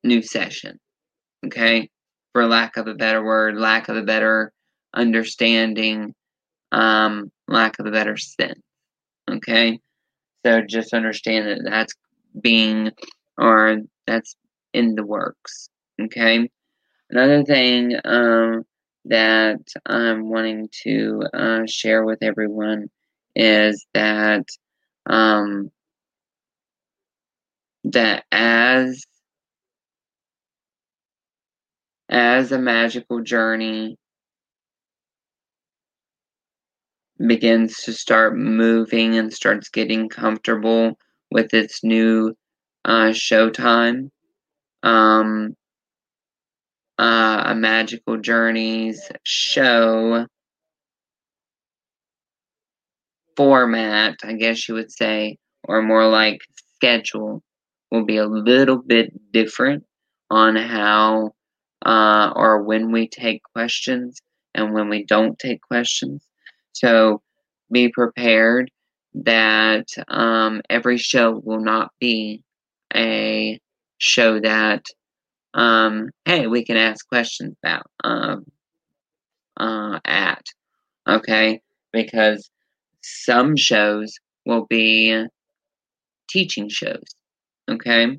new 0.05 0.23
session 0.23 0.79
okay? 1.47 1.89
For 2.33 2.47
lack 2.47 2.77
of 2.77 2.87
a 2.87 2.95
better 2.95 3.25
word 3.25 3.57
lack 3.57 3.89
of 3.89 3.97
a 3.97 4.03
better 4.03 4.53
understanding 4.95 6.15
um 6.73 7.31
lack 7.49 7.79
of 7.79 7.87
a 7.87 7.91
better 7.91 8.17
sense 8.17 8.61
okay? 9.31 9.79
So 10.45 10.63
just 10.63 10.93
understand 10.95 11.47
that 11.49 11.63
that's 11.65 11.95
being 12.41 12.91
or 13.39 13.79
that's 14.07 14.37
in 14.73 14.95
the 14.95 15.05
works 15.05 15.69
okay? 16.01 16.49
Another 17.11 17.45
thing 17.45 17.97
um 18.05 18.65
that 19.07 19.61
I'm 19.87 20.31
wanting 20.31 20.69
to 20.85 21.23
uh, 21.35 21.63
share 21.67 22.05
with 22.05 22.23
everyone 22.23 22.89
is 23.37 23.87
that 23.95 24.47
um, 25.07 25.71
that 27.85 28.25
as 28.33 29.05
as 32.09 32.51
a 32.51 32.59
magical 32.59 33.21
journey 33.21 33.99
begins 37.27 37.83
to 37.85 37.93
start 37.93 38.37
moving 38.37 39.17
and 39.17 39.33
starts 39.33 39.69
getting 39.69 40.09
comfortable 40.09 40.99
with 41.31 41.55
its 41.55 41.85
new 41.85 42.35
uh, 42.85 43.09
showtime 43.11 44.11
um, 44.83 45.55
uh, 46.99 47.43
a 47.47 47.55
magical 47.55 48.19
journeys 48.19 49.11
show 49.25 50.27
format, 53.37 54.17
I 54.23 54.35
guess 54.35 54.69
you 54.69 54.75
would 54.75 54.93
say, 54.93 55.39
or 55.65 55.83
more 55.83 56.07
like 56.09 56.41
schedule, 56.77 57.43
will 57.91 58.05
be 58.05 58.17
a 58.17 58.27
little 58.27 58.79
bit 58.79 59.13
different 59.33 59.85
on 60.31 60.57
how 60.57 61.33
uh, 61.85 62.33
or 62.35 62.63
when 62.63 62.93
we 62.93 63.09
take 63.09 63.43
questions 63.55 64.21
and 64.55 64.73
when 64.73 64.89
we 64.89 65.05
don't 65.05 65.39
take 65.39 65.61
questions. 65.63 66.27
So 66.73 67.23
be 67.71 67.89
prepared 67.89 68.71
that 69.15 69.87
um, 70.09 70.63
every 70.71 70.99
show 70.99 71.41
will 71.45 71.61
not 71.61 71.91
be 72.01 72.43
a 72.95 73.61
show 73.99 74.41
that 74.41 74.85
um, 75.55 76.11
hey, 76.25 76.47
we 76.47 76.65
can 76.65 76.77
ask 76.77 77.07
questions 77.09 77.55
about 77.63 77.87
um, 78.03 78.45
uh, 79.57 80.01
at. 80.05 80.45
Okay, 81.09 81.61
because 81.93 82.51
some 83.03 83.57
shows 83.57 84.15
will 84.47 84.67
be 84.69 85.25
teaching 86.29 86.69
shows. 86.69 87.05
Okay? 87.71 88.19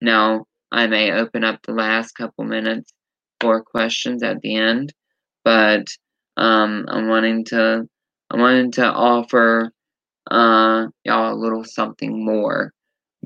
Now, 0.00 0.46
I 0.72 0.86
may 0.86 1.12
open 1.12 1.44
up 1.44 1.60
the 1.62 1.72
last 1.72 2.12
couple 2.12 2.44
minutes 2.44 2.92
for 3.40 3.62
questions 3.62 4.22
at 4.22 4.40
the 4.40 4.56
end, 4.56 4.92
but 5.44 5.86
um, 6.36 6.86
I'm 6.88 7.08
wanting 7.08 7.44
to 7.46 7.86
I'm 8.30 8.40
wanting 8.40 8.72
to 8.72 8.86
offer 8.86 9.70
uh, 10.30 10.86
y'all 11.04 11.34
a 11.34 11.36
little 11.36 11.64
something 11.64 12.24
more 12.24 12.72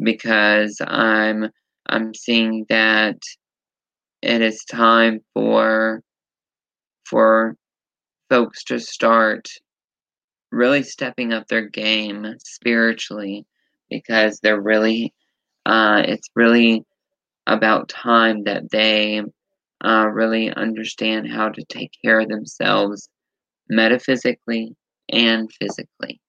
because 0.02 0.80
I'm 0.86 1.50
I'm 1.88 2.14
seeing 2.14 2.66
that 2.68 3.18
it 4.22 4.42
is 4.42 4.64
time 4.64 5.20
for 5.34 6.02
for 7.04 7.56
folks 8.30 8.64
to 8.64 8.78
start 8.78 9.48
really 10.50 10.82
stepping 10.82 11.32
up 11.32 11.46
their 11.48 11.68
game 11.68 12.26
spiritually 12.38 13.46
because 13.90 14.40
they're 14.40 14.60
really 14.60 15.14
uh, 15.66 16.02
it's 16.06 16.28
really 16.34 16.84
about 17.46 17.88
time 17.88 18.44
that 18.44 18.70
they 18.70 19.22
uh, 19.84 20.08
really 20.12 20.52
understand 20.54 21.30
how 21.30 21.48
to 21.50 21.64
take 21.64 21.92
care 22.04 22.20
of 22.20 22.28
themselves 22.28 23.08
metaphysically 23.68 24.74
and 25.10 25.50
physically. 25.60 26.20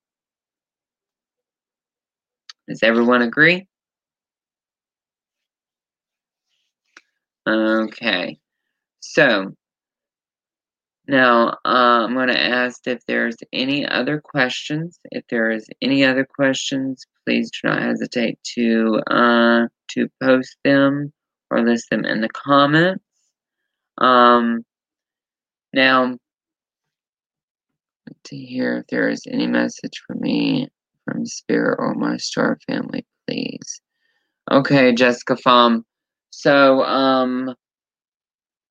Does 2.67 2.83
everyone 2.83 3.21
agree? 3.21 3.67
Okay, 7.49 8.37
so 8.99 9.55
now 11.07 11.47
uh, 11.65 12.05
I'm 12.05 12.13
going 12.13 12.27
to 12.27 12.39
ask 12.39 12.85
if 12.85 13.03
there's 13.07 13.37
any 13.51 13.87
other 13.87 14.21
questions. 14.21 14.99
If 15.05 15.23
there 15.31 15.49
is 15.49 15.67
any 15.81 16.05
other 16.05 16.25
questions, 16.25 17.07
please 17.25 17.49
do 17.49 17.69
not 17.69 17.81
hesitate 17.81 18.37
to 18.55 19.01
uh, 19.09 19.67
to 19.93 20.07
post 20.21 20.57
them 20.63 21.11
or 21.49 21.63
list 21.65 21.89
them 21.89 22.05
in 22.05 22.21
the 22.21 22.29
comments. 22.29 23.03
Um, 23.97 24.63
now, 25.73 26.17
to 28.25 28.35
hear 28.35 28.77
if 28.77 28.87
there 28.87 29.09
is 29.09 29.23
any 29.27 29.47
message 29.47 30.03
for 30.05 30.15
me 30.15 30.67
from 31.03 31.25
Spirit 31.25 31.77
or 31.79 31.95
my 31.95 32.17
star 32.17 32.59
family, 32.67 33.07
please. 33.27 33.81
Okay, 34.51 34.93
Jessica 34.93 35.35
Fum. 35.35 35.83
So, 36.31 36.83
um, 36.83 37.55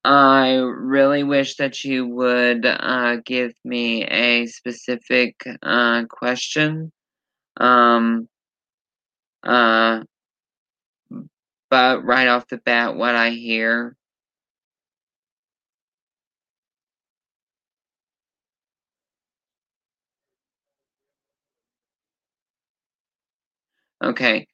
I 0.05 0.55
really 0.57 1.23
wish 1.25 1.57
that 1.57 1.85
you 1.85 2.07
would 2.07 2.65
uh, 2.67 3.17
give 3.25 3.53
me 3.65 4.05
a 4.05 4.47
specific 4.47 5.37
uh, 5.63 6.05
question. 6.09 6.93
Um, 7.59 8.29
uh, 9.43 10.03
but 11.71 12.05
right 12.05 12.29
off 12.29 12.49
the 12.49 12.59
bat, 12.59 12.97
what 12.97 13.15
I 13.15 13.31
hear 13.31 13.97
Okay, 24.03 24.47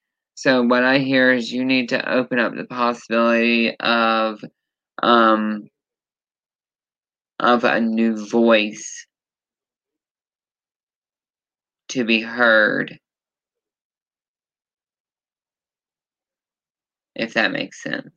so 0.44 0.62
what 0.62 0.84
I 0.84 0.98
hear 0.98 1.32
is 1.32 1.50
you 1.50 1.64
need 1.64 1.88
to 1.88 2.06
open 2.12 2.38
up 2.38 2.54
the 2.54 2.66
possibility 2.66 3.74
of 3.80 4.44
um 5.02 5.70
of 7.40 7.64
a 7.64 7.80
new 7.80 8.28
voice 8.28 9.06
to 11.88 12.04
be 12.04 12.20
heard. 12.20 12.98
If 17.14 17.32
that 17.32 17.50
makes 17.50 17.82
sense. 17.82 18.10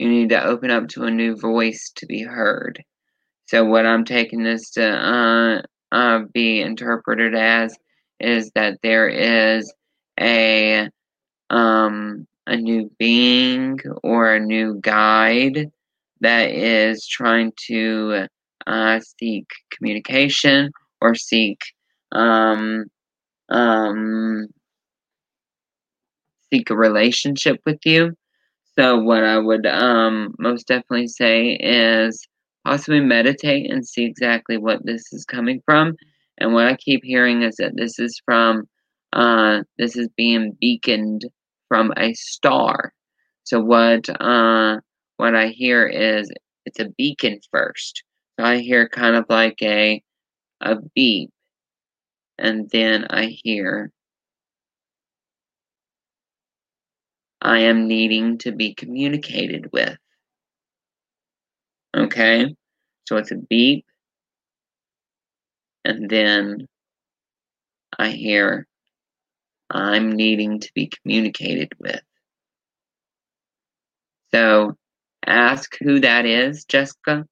You 0.00 0.08
need 0.08 0.30
to 0.30 0.44
open 0.44 0.72
up 0.72 0.88
to 0.88 1.04
a 1.04 1.12
new 1.12 1.36
voice 1.36 1.92
to 1.94 2.06
be 2.06 2.24
heard. 2.24 2.82
So 3.44 3.64
what 3.64 3.86
I'm 3.86 4.04
taking 4.04 4.42
this 4.42 4.72
to 4.72 4.84
uh 4.84 5.62
uh, 5.92 6.24
be 6.34 6.60
interpreted 6.60 7.36
as 7.36 7.78
is 8.20 8.50
that 8.54 8.78
there 8.82 9.08
is 9.08 9.72
a 10.18 10.88
um, 11.50 12.26
a 12.46 12.56
new 12.56 12.90
being 12.98 13.78
or 14.02 14.34
a 14.34 14.40
new 14.40 14.78
guide 14.80 15.70
that 16.20 16.50
is 16.50 17.06
trying 17.06 17.52
to 17.68 18.26
uh, 18.66 19.00
seek 19.00 19.46
communication 19.70 20.70
or 21.00 21.14
seek 21.14 21.58
um, 22.12 22.84
um, 23.48 24.46
seek 26.52 26.70
a 26.70 26.76
relationship 26.76 27.60
with 27.66 27.78
you. 27.84 28.16
So 28.78 28.98
what 28.98 29.24
I 29.24 29.38
would 29.38 29.66
um, 29.66 30.34
most 30.38 30.66
definitely 30.68 31.08
say 31.08 31.52
is 31.52 32.26
possibly 32.64 33.00
meditate 33.00 33.70
and 33.70 33.86
see 33.86 34.04
exactly 34.04 34.56
what 34.56 34.84
this 34.84 35.12
is 35.12 35.24
coming 35.24 35.62
from. 35.64 35.96
And 36.38 36.52
what 36.52 36.66
I 36.66 36.76
keep 36.76 37.02
hearing 37.04 37.42
is 37.42 37.56
that 37.56 37.76
this 37.76 37.98
is 37.98 38.20
from, 38.24 38.68
uh, 39.12 39.62
this 39.78 39.96
is 39.96 40.08
being 40.16 40.56
beaconed 40.60 41.24
from 41.68 41.92
a 41.96 42.14
star. 42.14 42.92
So 43.44 43.60
what, 43.60 44.08
uh, 44.20 44.80
what 45.16 45.34
I 45.34 45.48
hear 45.48 45.86
is 45.86 46.30
it's 46.66 46.80
a 46.80 46.90
beacon 46.98 47.40
first. 47.50 48.02
So 48.38 48.44
I 48.46 48.58
hear 48.58 48.88
kind 48.88 49.16
of 49.16 49.24
like 49.28 49.56
a, 49.62 50.02
a 50.60 50.76
beep, 50.94 51.30
and 52.38 52.68
then 52.70 53.06
I 53.08 53.26
hear 53.42 53.90
I 57.40 57.60
am 57.60 57.86
needing 57.86 58.38
to 58.38 58.52
be 58.52 58.74
communicated 58.74 59.70
with. 59.72 59.96
Okay? 61.96 62.54
So 63.06 63.16
it's 63.16 63.30
a 63.30 63.36
beep, 63.36 63.84
and 65.86 66.10
then 66.10 66.66
I 67.96 68.10
hear 68.10 68.66
I'm 69.70 70.12
needing 70.12 70.58
to 70.60 70.70
be 70.74 70.88
communicated 70.88 71.72
with. 71.78 72.00
So 74.34 74.76
ask 75.24 75.76
who 75.80 76.00
that 76.00 76.26
is, 76.26 76.64
Jessica, 76.64 77.24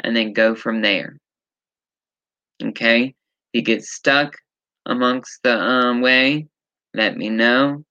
and 0.00 0.16
then 0.16 0.32
go 0.32 0.56
from 0.56 0.82
there. 0.82 1.16
Okay? 2.62 3.04
If 3.04 3.14
you 3.52 3.62
get 3.62 3.84
stuck 3.84 4.36
amongst 4.84 5.42
the 5.44 5.56
um, 5.56 6.00
way, 6.00 6.48
let 6.92 7.16
me 7.16 7.30
know, 7.30 7.84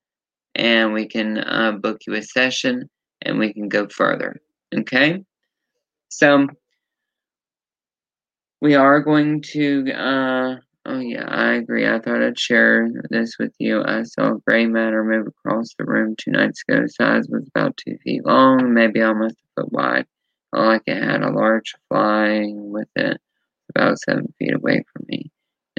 and 0.56 0.94
we 0.94 1.08
can 1.08 1.38
uh, 1.38 1.72
book 1.74 2.02
you 2.06 2.16
a 2.16 2.22
session 2.22 2.90
and 3.22 3.40
we 3.40 3.54
can 3.54 3.70
go 3.70 3.88
further. 3.88 4.42
Okay? 4.78 5.24
So 6.10 6.48
we 8.62 8.76
are 8.76 9.00
going 9.02 9.42
to, 9.54 9.92
uh, 9.94 10.56
oh 10.86 11.00
yeah, 11.00 11.26
I 11.28 11.54
agree. 11.54 11.88
I 11.88 12.00
thought 12.00 12.24
I'd 12.24 12.40
share 12.40 12.90
this 13.10 13.38
with 13.40 13.54
you. 13.60 13.84
I 13.84 14.04
saw 14.04 14.34
a 14.36 14.40
gray 14.48 14.66
matter 14.66 15.04
move 15.04 15.28
across 15.28 15.74
the 15.78 15.86
room 15.86 16.16
two 16.18 16.32
nights 16.32 16.64
ago. 16.68 16.82
The 16.82 16.90
size 16.90 17.28
was 17.30 17.48
about 17.56 17.78
two 17.78 17.98
feet 18.04 18.26
long, 18.26 18.74
maybe 18.74 19.02
almost 19.02 19.36
a 19.58 19.62
foot 19.62 19.72
wide. 19.72 20.06
Felt 20.56 20.68
like 20.68 20.84
it 20.88 21.04
had 21.04 21.22
a 21.24 21.32
large 21.32 21.74
fly 21.90 22.46
with 22.54 22.90
it 22.96 23.20
about 23.76 24.00
seven 24.00 24.34
feet 24.40 24.54
away 24.54 24.84
from 24.94 25.06
me. 25.08 25.32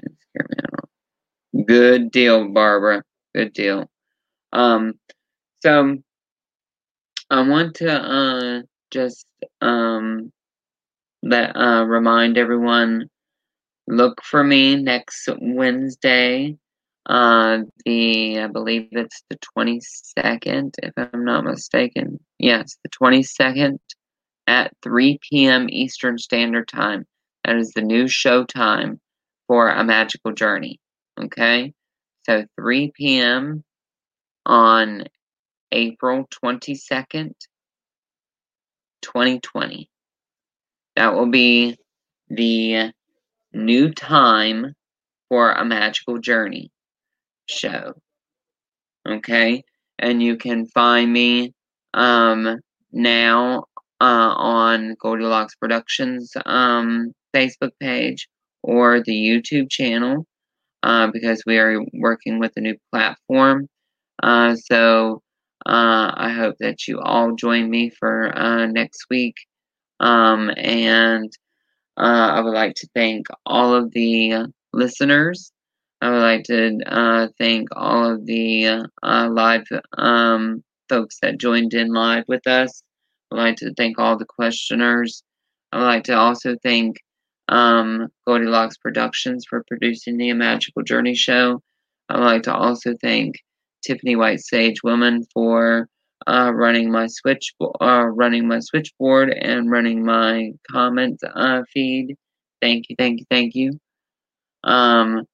It 0.03 0.12
scared 0.20 0.51
me 0.51 0.57
off. 0.79 1.66
Good 1.66 2.11
deal, 2.11 2.49
Barbara. 2.49 3.03
Good 3.35 3.53
deal. 3.53 3.91
Um, 4.53 4.95
so 5.62 5.99
I 7.31 7.43
want 7.49 7.74
to 7.77 7.91
uh 7.93 8.62
just 8.91 9.27
um 9.61 10.33
let 11.27 11.57
uh, 11.57 11.85
remind 11.85 12.39
everyone 12.39 13.09
look 13.89 14.22
for 14.22 14.43
me 14.43 14.77
next 14.77 15.29
Wednesday. 15.41 16.57
Uh, 17.05 17.59
the 17.85 18.41
I 18.41 18.47
believe 18.49 18.89
it's 18.93 19.22
the 19.31 19.39
22nd, 19.57 20.74
if 20.83 20.93
I'm 20.97 21.24
not 21.24 21.45
mistaken. 21.45 22.18
Yes, 22.39 22.77
the 22.83 22.91
22nd 22.91 23.79
at 24.47 24.72
3 24.83 25.18
p.m. 25.22 25.66
Eastern 25.68 26.18
Standard 26.18 26.68
Time. 26.68 27.07
That 27.45 27.57
is 27.57 27.72
the 27.72 27.83
new 27.83 28.09
show 28.09 28.45
time 28.45 29.01
for 29.47 29.68
A 29.68 29.85
Magical 29.85 30.33
Journey. 30.33 30.81
Okay? 31.20 31.72
So 32.24 32.45
3 32.59 32.93
p.m. 32.95 33.64
on 34.45 35.05
April 35.72 36.27
22nd, 36.45 37.35
2020. 39.03 39.89
That 40.97 41.14
will 41.14 41.30
be 41.30 41.76
the 42.28 42.92
new 43.53 43.92
time 43.92 44.74
for 45.28 45.53
a 45.53 45.64
magical 45.64 46.18
journey 46.18 46.70
show. 47.47 47.94
Okay? 49.09 49.62
And 49.99 50.22
you 50.22 50.36
can 50.36 50.66
find 50.66 51.12
me 51.12 51.55
um, 51.94 52.61
now 52.92 53.64
uh, 54.01 54.34
on 54.36 54.97
Goldilocks 55.01 55.55
Productions 55.57 56.32
um, 56.47 57.12
Facebook 57.34 57.72
page 57.80 58.28
or 58.62 59.03
the 59.03 59.12
YouTube 59.12 59.70
channel. 59.70 60.26
uh, 60.82 61.09
because 61.12 61.42
we 61.47 61.59
are 61.59 61.80
working 61.94 62.38
with 62.38 62.53
a 62.57 62.61
new 62.61 62.76
platform. 62.92 63.68
Uh, 64.22 64.55
so 64.57 65.22
uh, 65.66 66.12
I 66.16 66.30
hope 66.30 66.57
that 66.61 66.86
you 66.88 67.01
all 67.01 67.34
join 67.34 67.68
me 67.70 67.90
for 67.90 68.36
uh, 68.36 68.66
next 68.66 69.07
week. 69.11 69.34
Um, 70.01 70.51
and 70.57 71.32
uh, 71.97 72.30
I 72.34 72.40
would 72.40 72.55
like 72.55 72.74
to 72.76 72.88
thank 72.94 73.26
all 73.44 73.74
of 73.74 73.92
the 73.92 74.53
listeners. 74.72 75.53
I 76.01 76.11
would 76.11 76.20
like 76.20 76.44
to 76.44 76.78
uh, 76.86 77.28
thank 77.38 77.68
all 77.72 78.11
of 78.12 78.26
the 78.26 78.86
live 79.03 79.64
um, 79.97 80.62
folks 80.88 81.18
that 81.22 81.38
joined 81.38 81.74
in 81.74 81.92
live 81.92 82.24
with 82.28 82.47
us. 82.47 82.82
I'd 83.32 83.36
like 83.36 83.57
to 83.57 83.72
thank 83.74 83.99
all 83.99 84.16
the 84.18 84.26
questioners. 84.26 85.22
I 85.72 85.78
would 85.78 85.84
like 85.84 86.05
to 86.05 86.16
also 86.16 86.57
thank 86.62 86.99
um, 87.49 88.09
Goldilocks 88.26 88.76
Productions 88.76 89.44
for 89.49 89.64
producing 89.68 90.16
the 90.16 90.32
Magical 90.32 90.82
Journey 90.82 91.14
show. 91.14 91.62
I 92.09 92.18
would 92.18 92.24
like 92.24 92.42
to 92.44 92.55
also 92.55 92.94
thank 93.01 93.36
Tiffany 93.84 94.16
White 94.16 94.40
Sage 94.40 94.82
Woman 94.82 95.24
for 95.32 95.88
uh, 96.27 96.53
running 96.55 96.91
my 96.91 97.07
switch, 97.07 97.55
uh, 97.81 98.07
running 98.07 98.49
my 98.49 98.59
switchboard 98.61 99.31
and 99.31 99.71
running 99.71 100.05
my 100.05 100.51
comment 100.71 101.21
uh, 101.35 101.62
feed. 101.73 102.17
Thank 102.61 102.87
you, 102.89 102.97
thank 102.99 103.21
you, 103.21 103.27
thank 103.31 103.55
you. 103.55 103.79
Um, 104.64 105.25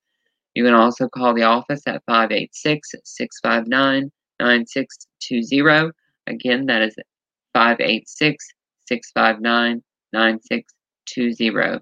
You 0.55 0.65
can 0.65 0.75
also 0.75 1.09
call 1.09 1.35
the 1.35 1.43
office 1.43 1.83
at 1.87 2.03
586 2.07 2.93
659 3.05 4.11
9620. 4.41 5.93
Again, 6.29 6.67
that 6.67 6.83
is 6.83 6.97
586 7.55 8.47
659 8.89 9.83
9620. 10.13 11.81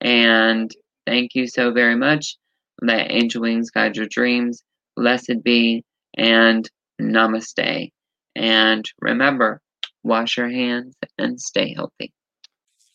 And 0.00 0.70
thank 1.06 1.34
you 1.34 1.46
so 1.48 1.72
very 1.72 1.96
much. 1.96 2.36
Let 2.80 3.10
angel 3.10 3.42
wings 3.42 3.70
guide 3.70 3.96
your 3.96 4.06
dreams. 4.06 4.62
Blessed 4.96 5.42
be 5.44 5.84
and 6.16 6.68
namaste. 7.02 7.90
And 8.36 8.84
remember, 9.00 9.60
wash 10.04 10.36
your 10.36 10.50
hands 10.50 10.94
and 11.18 11.40
stay 11.40 11.74
healthy. 11.74 12.13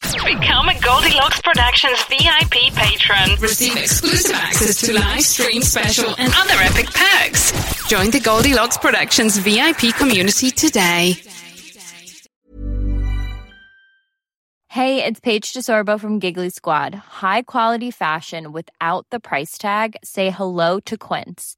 Become 0.01 0.69
a 0.69 0.79
Goldilocks 0.79 1.41
Productions 1.41 2.03
VIP 2.05 2.73
patron. 2.73 3.35
Receive 3.41 3.75
exclusive 3.75 4.33
access 4.35 4.79
to 4.81 4.93
live 4.93 5.21
stream 5.21 5.61
special 5.61 6.15
and 6.17 6.31
other 6.35 6.53
epic 6.55 6.87
perks. 6.93 7.51
Join 7.89 8.09
the 8.09 8.19
Goldilocks 8.19 8.77
Productions 8.77 9.37
VIP 9.37 9.93
community 9.95 10.51
today. 10.51 11.15
Hey, 14.69 15.03
it's 15.03 15.19
Paige 15.19 15.51
DeSorbo 15.51 15.99
from 15.99 16.19
Giggly 16.19 16.49
Squad. 16.49 16.95
High 16.95 17.41
quality 17.41 17.91
fashion 17.91 18.51
without 18.51 19.05
the 19.09 19.19
price 19.19 19.57
tag. 19.57 19.97
Say 20.03 20.29
hello 20.29 20.79
to 20.81 20.97
Quince. 20.97 21.57